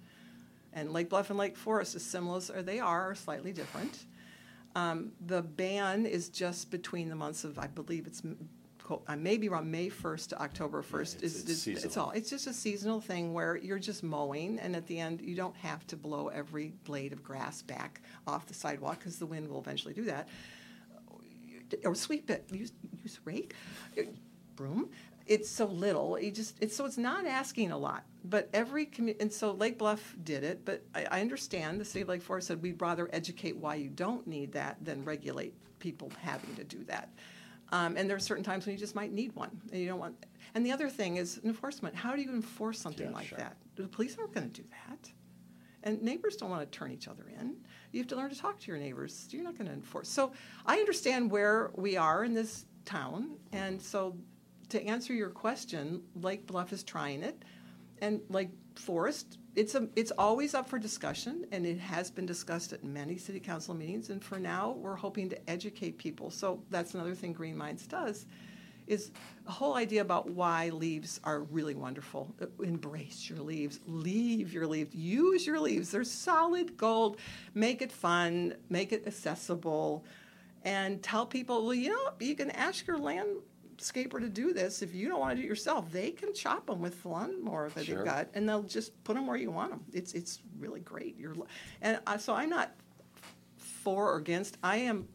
[0.74, 4.06] And Lake Bluff and Lake Forest, as similar as they are, are slightly different.
[4.76, 8.21] Um, the ban is just between the months of, I believe it's,
[9.08, 11.15] I uh, may be wrong, May 1st to October 1st.
[11.17, 14.60] it's- is it's is- It's all, it's just a seasonal thing where you're just mowing,
[14.60, 18.45] and at the end, you don't have to blow every blade of grass back off
[18.45, 20.28] the sidewalk, because the wind will eventually do that.
[21.84, 22.71] Or sweep it, use,
[23.02, 23.56] use rake,
[24.56, 24.89] broom.
[25.26, 28.04] It's so little, you just, it's, so it's not asking a lot.
[28.24, 32.02] But every commu, and so Lake Bluff did it, but I, I understand, the city
[32.04, 36.12] of Lake Forest said, we'd rather educate why you don't need that than regulate people
[36.21, 37.10] having to do that.
[37.71, 39.99] Um, and there are certain times when you just might need one, and you don't
[39.99, 40.15] want.
[40.54, 41.95] And the other thing is enforcement.
[41.95, 43.38] How do you enforce something Yeah, like sure.
[43.39, 43.58] that?
[43.75, 45.12] The police aren't going to do that,
[45.84, 47.56] and neighbors don't want to turn each other in.
[47.91, 49.28] You have to learn to talk to your neighbors.
[49.32, 50.08] You're not going to enforce.
[50.10, 50.32] So
[50.65, 54.15] I understand where we are in this town, and so
[54.69, 57.43] to answer your question, Lake Bluff is trying it,
[58.01, 59.38] and Lake Forest.
[59.56, 63.39] It's a, it's always up for discussion, and it has been discussed at many city
[63.39, 64.10] council meetings.
[64.10, 66.30] And for now, we're hoping to educate people.
[66.30, 68.26] So that's another thing Green Minds does,
[68.88, 69.12] is
[69.46, 72.36] the whole idea about why leaves are really wonderful.
[72.62, 75.89] Embrace your leaves, leave your leaves, use your leaves.
[75.89, 77.18] They're solid gold.
[77.54, 80.04] Make it fun, make it accessible,
[80.63, 82.98] and tell people, well, you know, you can ask your
[83.78, 84.82] landscaper to do this.
[84.82, 87.70] If you don't want to do it yourself, they can chop them with the lawnmower
[87.70, 87.98] that Sure.
[87.98, 89.84] they've got, and they'll just put them where you want them.
[89.94, 91.18] It's it's really great.
[91.18, 91.36] You're,
[91.82, 92.72] and uh, so I'm not
[93.58, 94.58] for or against.
[94.64, 95.08] I am.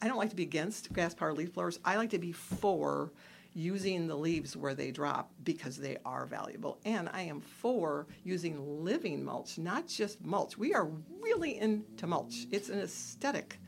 [0.00, 1.80] I don't like to be against gas powered leaf blowers.
[1.84, 3.12] I like to be for
[3.54, 6.78] using the leaves where they drop because they are valuable.
[6.84, 10.56] And I am for using living mulch, not just mulch.
[10.56, 10.88] We are
[11.20, 12.46] really into mulch.
[12.52, 13.58] It's an aesthetic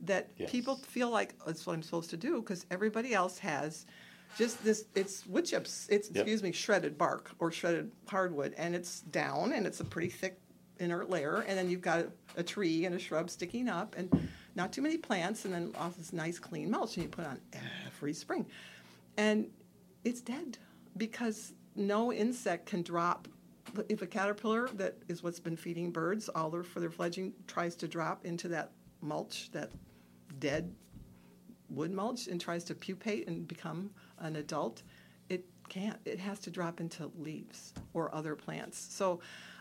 [0.00, 0.50] that Yes.
[0.50, 3.86] people feel like "Oh, that's what I'm supposed to do because everybody else has
[4.36, 6.16] just this it's wood chips it's Yep.
[6.16, 10.38] excuse me shredded bark or shredded hardwood and it's down and it's a pretty thick
[10.78, 12.06] inert layer and then you've got
[12.36, 15.90] a tree and a shrub sticking up and not too many plants and then all
[15.96, 17.40] this nice clean mulch and you put on
[17.86, 18.44] every spring
[19.16, 19.46] and
[20.04, 20.58] it's dead
[20.98, 23.26] because no insect can drop
[23.88, 27.74] if a caterpillar that is what's been feeding birds all their for their fledging tries
[27.74, 29.70] to drop into that mulch that
[30.38, 30.74] dead
[31.68, 34.82] wood mulch and tries to pupate and become an adult,
[35.28, 35.98] it can't.
[36.04, 38.78] It has to drop into leaves or other plants.
[38.78, 39.20] So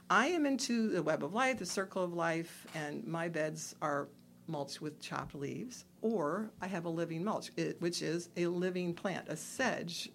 [0.10, 4.08] I am into the web of life, the circle of life, and my beds are
[4.48, 8.94] mulched with chopped leaves, or I have a living mulch, it, which is a living
[8.94, 10.10] plant, a sedge,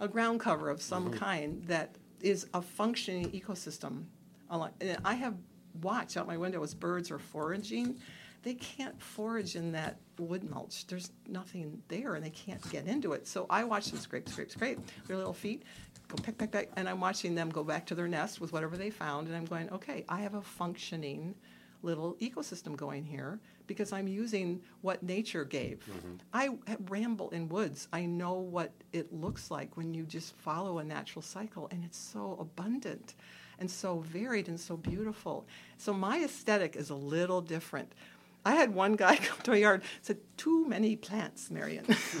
[0.00, 1.18] a ground cover of some mm-hmm.
[1.18, 4.04] kind that is a functioning ecosystem.
[4.50, 5.36] and I have
[5.82, 7.98] watched out my window as birds are foraging.
[8.42, 10.86] They can't forage in that wood mulch.
[10.86, 13.26] There's nothing there, and they can't get into it.
[13.26, 15.64] So I watch them scrape, scrape, scrape their little feet,
[16.08, 18.76] go peck, peck, peck, and I'm watching them go back to their nest with whatever
[18.76, 21.34] they found, and I'm going, okay, I have a functioning
[21.82, 25.84] little ecosystem going here because I'm using what nature gave.
[25.88, 26.14] Mm-hmm.
[26.32, 26.50] I
[26.88, 27.86] ramble in woods.
[27.92, 31.98] I know what it looks like when you just follow a natural cycle, and it's
[31.98, 33.14] so abundant
[33.60, 35.46] and so varied and so beautiful.
[35.76, 37.92] So my aesthetic is a little different.
[38.48, 41.84] I had one guy come to my yard and said, "Too many plants, Marion,"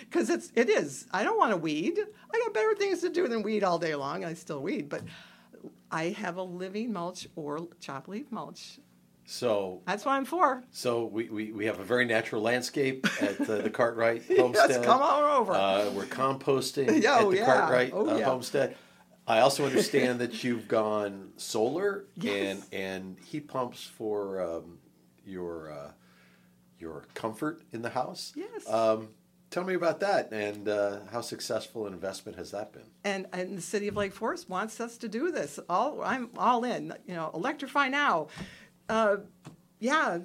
[0.00, 1.06] because it's it is.
[1.12, 1.98] I don't want to weed.
[2.32, 4.24] I got better things to do than weed all day long.
[4.24, 5.02] I still weed, but
[5.90, 8.78] I have a living mulch or chop leaf mulch.
[9.28, 10.62] So, That's what I'm for.
[10.70, 14.70] so we, we, we have a very natural landscape at uh, the Cartwright homestead.
[14.70, 15.52] Yes, come on over.
[15.52, 17.44] Uh, we're composting Yeah, at oh, the yeah.
[17.44, 18.24] Cartwright Oh, uh, yeah.
[18.26, 18.76] homestead.
[19.26, 24.78] I also understand that you've gone solar and and heat pumps for um,
[25.26, 25.90] your uh,
[26.78, 28.32] your comfort in the house.
[28.36, 28.68] Yes.
[28.68, 29.08] Um,
[29.50, 32.82] tell me about that and uh, how successful an investment has that been?
[33.04, 35.58] and and the city of Lake Forest wants us to do this.
[35.68, 36.92] All I'm all in.
[37.06, 38.28] You know, electrify now.
[38.88, 39.18] Uh,
[39.80, 40.18] yeah,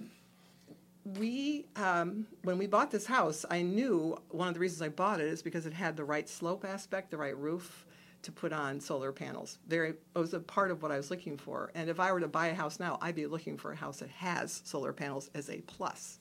[1.17, 5.19] we um, when we bought this house, I knew one of the reasons I bought
[5.19, 7.85] it is because it had the right slope aspect, the right roof
[8.23, 9.57] to put on solar panels.
[9.67, 11.71] There it was a part of what I was looking for.
[11.75, 13.99] And if I were to buy a house now, I'd be looking for a house
[13.99, 16.19] that has solar panels as a plus.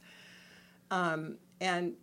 [0.91, 1.95] Um, and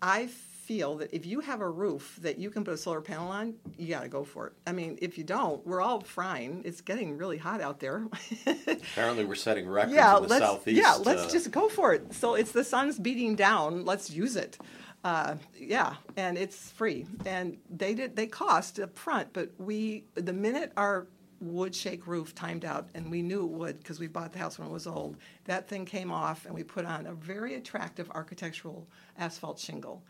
[0.00, 0.28] I
[0.68, 3.54] feel that if you have a roof that you can put a solar panel on,
[3.78, 4.52] you got to go for it.
[4.66, 6.60] I mean, if you don't, we're all frying.
[6.64, 8.06] It's getting really hot out there.
[8.46, 10.78] Apparently, we're setting records yeah, in the let's southeast.
[10.78, 12.12] yeah, let's uh, just go for it.
[12.12, 13.86] So it's the sun's beating down.
[13.86, 14.58] Let's use it.
[15.04, 17.06] Uh, yeah, and it's free.
[17.24, 21.06] And they did they cost up front, but we the minute our
[21.40, 24.58] wood shake roof timed out, and we knew it would because we bought the house
[24.58, 25.16] when it was old.
[25.44, 30.02] That thing came off, and we put on a very attractive architectural asphalt shingle.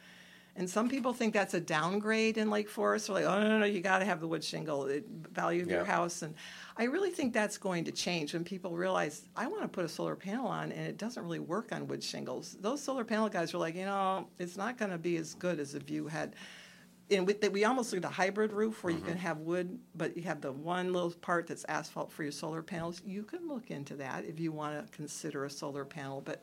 [0.59, 3.07] And some people think that's a downgrade in Lake Forest.
[3.07, 5.63] They're like, oh, no, no, no, you got to have the wood shingle, the value
[5.63, 6.23] of your house.
[6.23, 6.35] And
[6.77, 9.89] I really think that's going to change when people realize, I want to put a
[9.89, 12.57] solar panel on, and it doesn't really work on wood shingles.
[12.61, 15.61] Those solar panel guys are like, you know, it's not going to be as good
[15.61, 16.35] as if you had.
[17.09, 19.11] And we, we almost look at a hybrid roof where you mm-hmm.
[19.11, 22.63] can have wood, but you have the one little part that's asphalt for your solar
[22.63, 23.01] panels.
[23.07, 26.21] You can look into that if you want to consider a solar panel.
[26.21, 26.43] But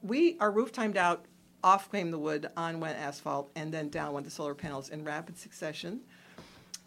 [0.00, 1.26] we our roof timed out
[1.64, 5.04] off came the wood on went asphalt and then down went the solar panels in
[5.04, 6.00] rapid succession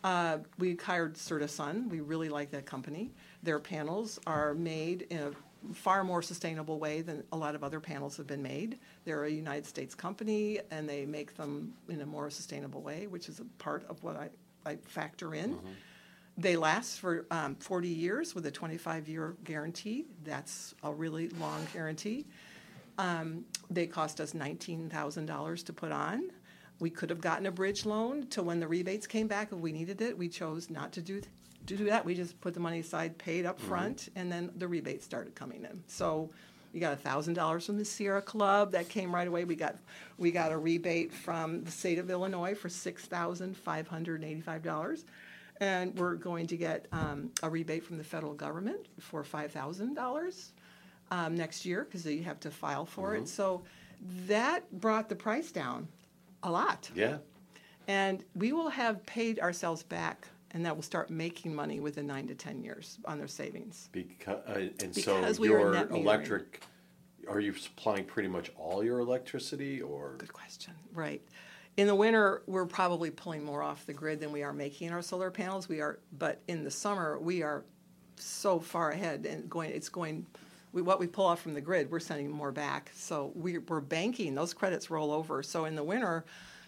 [0.05, 1.89] uh, we hired Certasun.
[1.89, 3.11] We really like that company.
[3.41, 7.79] Their panels are made in a far more sustainable way than a lot of other
[7.79, 8.77] panels have been made.
[9.03, 13.29] They're a United States company, and they make them in a more sustainable way, which
[13.29, 14.29] is a part of what I,
[14.63, 15.57] I factor in.
[16.37, 20.05] They last for um, 40 years with a 25 year guarantee.
[20.23, 22.27] That's a really long guarantee.
[22.97, 26.29] Um, they cost us $19,000 to put on.
[26.79, 29.71] We could have gotten a bridge loan to when the rebates came back if we
[29.71, 30.17] needed it.
[30.17, 31.21] We chose not to do
[31.67, 32.05] to do that.
[32.05, 35.63] We just put the money aside, paid up front, and then the rebates started coming
[35.63, 35.83] in.
[35.87, 36.29] So
[36.73, 39.45] we got thousand dollars from the Sierra Club that came right away.
[39.45, 39.77] We got
[40.17, 44.29] we got a rebate from the state of Illinois for six thousand five hundred and
[44.29, 45.05] eighty-five dollars,
[45.61, 49.95] and we're going to get um, a rebate from the federal government for five thousand
[49.95, 50.51] dollars
[51.11, 53.27] um, next year because you have to file for it.
[53.27, 53.63] So
[54.27, 55.87] that brought the price down
[56.43, 56.89] a lot.
[56.95, 57.17] Yeah.
[57.87, 62.27] And we will have paid ourselves back, and that will start making money within nine
[62.27, 63.89] to 10 years on their savings.
[63.91, 66.63] Because, uh, and Because so we your electric,
[67.27, 70.15] are you supplying pretty much all your electricity or?
[70.17, 70.73] Good question.
[70.93, 71.21] Right.
[71.77, 75.01] In the winter, we're probably pulling more off the grid than we are making our
[75.01, 75.67] solar panels.
[75.67, 77.65] We are, but in the summer, we are
[78.15, 79.71] so far ahead and going.
[79.71, 80.25] It's going.
[80.75, 82.91] We, what we pull off from the grid, we're sending more back.
[82.93, 85.41] So we, we're banking those credits roll over.
[85.41, 86.25] So in the winter,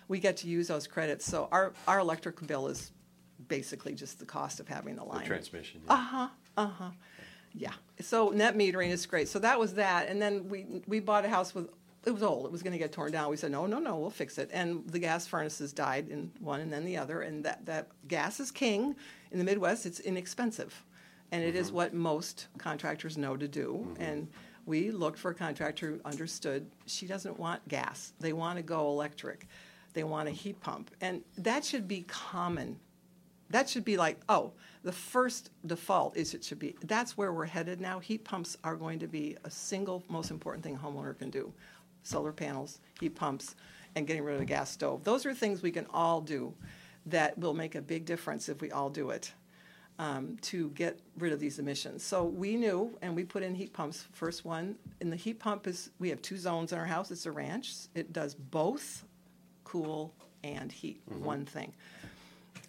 [0.08, 1.26] we get to use those credits.
[1.26, 2.92] So our our electric bill is
[3.50, 5.26] basically just the cost of having the The line.
[5.26, 5.82] transmission.
[5.90, 6.28] Uh huh.
[6.56, 6.90] Uh huh.
[7.54, 7.74] Yeah.
[8.00, 9.28] So net metering is great.
[9.28, 11.70] So that was that, and then we we bought a house with
[12.06, 12.46] it was old.
[12.46, 13.30] It was going to get torn down.
[13.30, 13.98] We said no, no, no.
[13.98, 14.50] We'll fix it.
[14.54, 17.20] And the gas furnaces died in one and then the other.
[17.22, 18.96] And that that gas is king
[19.32, 19.86] in the Midwest.
[19.86, 20.86] It's inexpensive,
[21.32, 21.76] and it is mm-hmm.
[21.76, 23.86] what most contractors know to do.
[23.88, 24.02] Mm-hmm.
[24.02, 24.28] And
[24.66, 28.14] we looked for a contractor who understood she doesn't want gas.
[28.20, 29.48] They want to go electric.
[29.94, 32.80] They want a heat pump, and that should be common
[33.50, 34.52] that should be like, oh,
[34.84, 36.76] the first default is it should be.
[36.84, 38.00] That's where we're headed now.
[38.00, 41.54] Heat pumps are going to be a single most important thing a homeowner can do.
[42.04, 43.56] Solar panels, heat pumps,
[43.96, 45.04] and getting rid of the gas stove.
[45.04, 46.54] Those are things we can all do
[47.06, 49.32] that will make a big difference if we all do it
[50.00, 52.04] um, to get rid of these emissions.
[52.04, 54.06] So we knew, and we put in heat pumps.
[54.14, 57.12] First one, and the heat pump is we have two zones in our house.
[57.12, 57.74] It's a ranch.
[57.96, 59.06] It does both
[59.64, 61.02] cool and heat.
[61.08, 61.74] One thing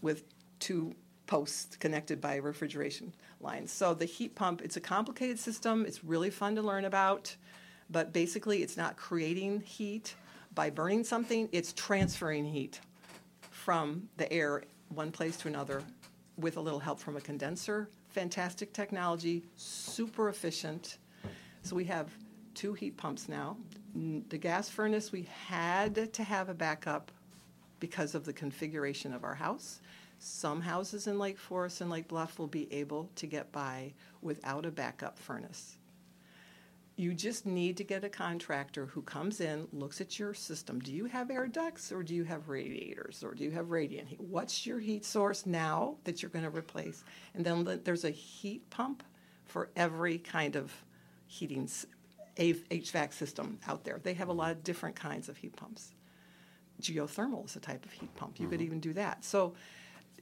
[0.00, 0.24] with
[0.58, 0.94] two
[1.26, 3.70] posts connected by refrigeration lines.
[3.70, 5.84] So the heat pump, it's a complicated system.
[5.86, 7.36] It's really fun to learn about,
[7.90, 10.14] but basically it's not creating heat
[10.54, 12.80] by burning something, it's transferring heat
[13.50, 15.82] from the air one place to another
[16.38, 17.88] with a little help from a condenser.
[18.10, 20.98] Fantastic technology, super efficient.
[21.62, 22.10] So we have
[22.54, 23.56] two heat pumps now.
[23.94, 27.10] The gas furnace, we had to have a backup
[27.80, 29.80] because of the configuration of our house.
[30.20, 34.66] Some houses in Lake Forest and Lake Bluff will be able to get by without
[34.66, 35.77] a backup furnace.
[36.98, 40.80] You just need to get a contractor who comes in, looks at your system.
[40.80, 44.08] Do you have air ducts or do you have radiators or do you have radiant
[44.08, 44.20] heat?
[44.20, 47.04] What's your heat source now that you're going to replace?
[47.34, 49.02] And then there's a heat pump
[49.44, 50.72] for every kind of
[51.26, 51.70] heating
[52.36, 54.00] HVAC system out there.
[54.02, 55.94] They have a lot of different kinds of heat pumps
[56.80, 58.38] geothermal is a type of heat pump.
[58.38, 58.66] You could mm-hmm.
[58.66, 59.24] even do that.
[59.24, 59.54] So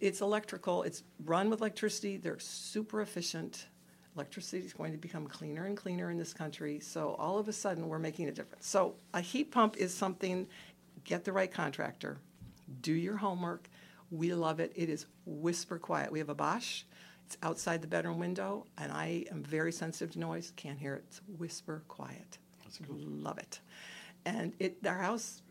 [0.00, 3.66] it's electrical, it's run with electricity, they're super efficient.
[4.16, 6.80] Electricity is going to become cleaner and cleaner in this country.
[6.80, 8.66] So all of a sudden, we're making a difference.
[8.66, 10.46] So a heat pump is something,
[11.04, 12.18] get the right contractor,
[12.80, 13.68] do your homework.
[14.10, 14.72] We love it.
[14.74, 16.10] It is whisper quiet.
[16.10, 16.84] We have a Bosch.
[17.26, 20.52] It's outside the bedroom window, and I am very sensitive to noise.
[20.56, 21.04] Can't hear it.
[21.08, 22.38] It's whisper quiet.
[22.62, 22.96] That's cool.
[22.98, 23.60] Love it.
[24.24, 25.42] And it our house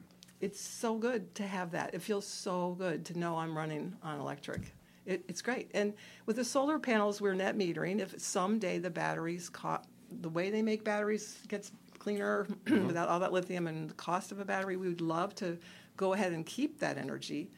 [0.41, 1.93] it's so good to have that.
[1.93, 4.73] It feels so good to know I'm running on electric.
[5.05, 5.71] It, it's great.
[5.73, 5.93] And
[6.25, 7.99] with the solar panels, we're net metering.
[7.99, 9.81] If someday the batteries, co-
[10.21, 14.39] the way they make batteries gets cleaner without all that lithium and the cost of
[14.39, 15.57] a battery, we would love to
[15.97, 17.49] go ahead and keep that energy.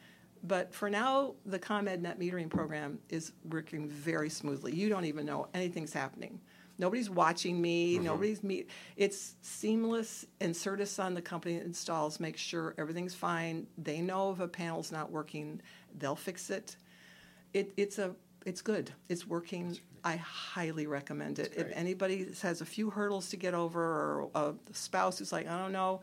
[0.44, 4.74] But for now, the ComEd net metering program is working very smoothly.
[4.74, 6.40] You don't even know anything's happening.
[6.78, 7.96] Nobody's watching me.
[7.96, 8.04] Mm-hmm.
[8.04, 8.66] Nobody's me.
[8.96, 10.24] It's seamless.
[10.40, 13.66] And Certus the company that installs makes sure everything's fine.
[13.76, 15.60] They know if a panel's not working,
[15.98, 16.76] they'll fix it.
[17.52, 18.14] It it's a
[18.46, 18.90] it's good.
[19.08, 19.78] It's working.
[20.04, 21.52] I highly recommend it.
[21.56, 25.58] If anybody has a few hurdles to get over, or a spouse who's like, I
[25.58, 26.00] don't know,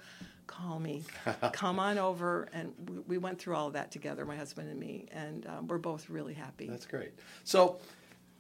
[0.47, 1.03] call me.
[1.53, 2.47] Come on over.
[2.53, 5.67] And we, we, went through all of that together, my husband and me, and um,
[5.67, 6.67] we're both really happy.
[6.67, 7.13] That's great.
[7.45, 7.79] So,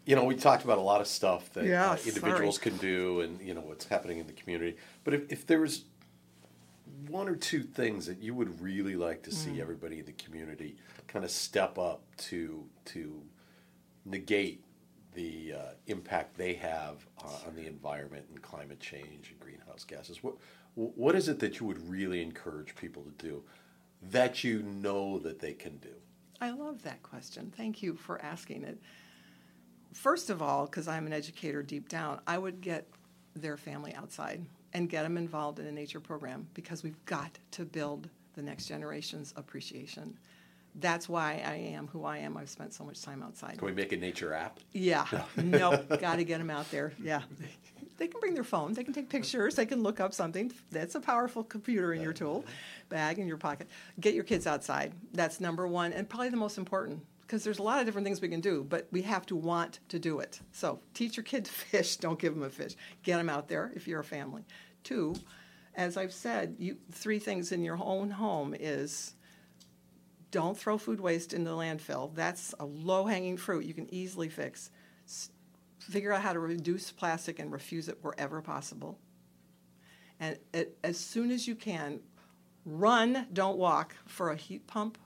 [0.05, 2.71] you know, we talked about a lot of stuff that yeah, uh, individuals sorry.
[2.71, 4.77] can do and, you know, what's happening in the community.
[5.03, 5.85] But if, if there was
[7.09, 9.61] one or two things that you would really like to see mm.
[9.61, 10.75] everybody in the community
[11.07, 13.21] kind of step up to to
[14.05, 14.63] negate
[15.13, 20.23] the uh, impact they have uh, on the environment and climate change and greenhouse gases.
[20.23, 20.35] What
[20.75, 23.43] what is it that you would really encourage people to do
[24.11, 25.95] that you know that they can do?
[26.41, 27.51] I love that question.
[27.55, 28.79] Thank you for asking it.
[29.93, 32.87] First of all, because I'm an educator deep down, I would get
[33.35, 37.65] their family outside and get them involved in a nature program because we've got to
[37.65, 40.17] build the next generation's appreciation.
[40.75, 42.35] That's why I am who I am.
[42.35, 43.57] I've spent so much time outside.
[43.57, 44.59] Can we make a nature app?
[44.73, 45.05] Yeah.
[45.37, 46.91] no, got to get them out there.
[47.01, 47.21] Yeah.
[47.97, 48.73] They can bring their phone.
[48.73, 49.55] They can take pictures.
[49.55, 50.51] They can look up something.
[50.71, 52.43] That's a powerful computer in your tool
[52.89, 53.67] bag in your pocket.
[53.99, 54.91] Get your kids outside.
[55.13, 58.21] That's number one and probably the most important because there's a lot of different things
[58.21, 60.39] we can do, but we have to want to do it.
[60.51, 61.97] So teach your kid to fish.
[61.97, 62.75] Don't give them a fish.
[63.03, 64.43] Get them out there if you're a family.
[64.83, 65.15] Two,
[65.73, 69.13] as I've said, you, three things in your own home is
[70.31, 72.13] don't throw food waste in the landfill.
[72.13, 74.69] That's a low hanging fruit you can easily fix.
[75.07, 75.31] S-
[75.79, 78.99] figure out how to reduce plastic and refuse it wherever possible.
[80.19, 81.99] And it, as soon as you can,
[82.65, 84.97] run, don't walk, for a heat pump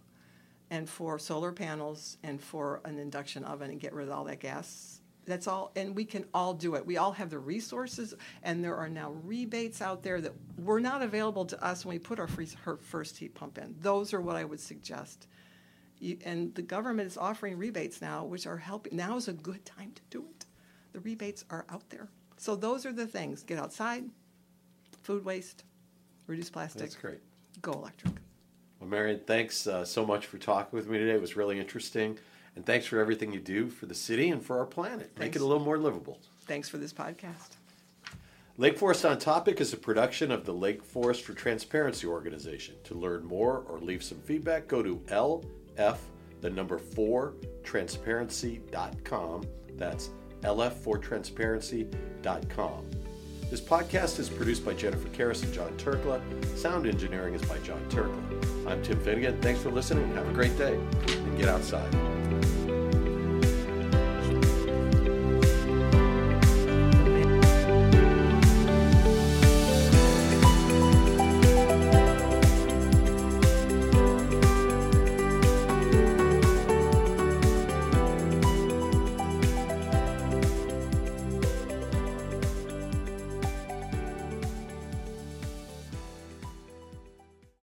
[0.71, 4.39] and for solar panels and for an induction oven and get rid of all that
[4.39, 5.01] gas.
[5.25, 6.83] That's all, and we can all do it.
[6.83, 11.03] We all have the resources, and there are now rebates out there that were not
[11.03, 13.75] available to us when we put our first heat pump in.
[13.79, 15.27] Those are what I would suggest.
[15.99, 18.95] You, and the government is offering rebates now, which are helping.
[18.95, 20.45] Now is a good time to do it.
[20.93, 22.07] The rebates are out there.
[22.37, 24.05] So those are the things: get outside,
[25.03, 25.63] food waste,
[26.25, 26.81] reduce plastic.
[26.81, 27.19] That's great.
[27.61, 28.13] Go electric.
[28.79, 31.15] Well, Marion, thanks uh, so much for talking with me today.
[31.15, 32.17] It was really interesting.
[32.55, 35.11] And thanks for everything you do for the city and for our planet.
[35.15, 35.19] Thanks.
[35.19, 36.19] Make it a little more livable.
[36.41, 37.55] Thanks for this podcast.
[38.57, 42.75] Lake Forest on Topic is a production of the Lake Forest for Transparency organization.
[42.85, 45.97] To learn more or leave some feedback, go to LF,
[46.41, 49.45] the number 4, transparency.com.
[49.77, 50.09] That's
[50.41, 52.89] lf4transparency.com.
[53.49, 56.21] This podcast is produced by Jennifer Karras and John Turkla.
[56.55, 58.67] Sound engineering is by John Turkla.
[58.67, 59.41] I'm Tim Finnegan.
[59.41, 60.13] Thanks for listening.
[60.13, 62.18] Have a great day and get outside.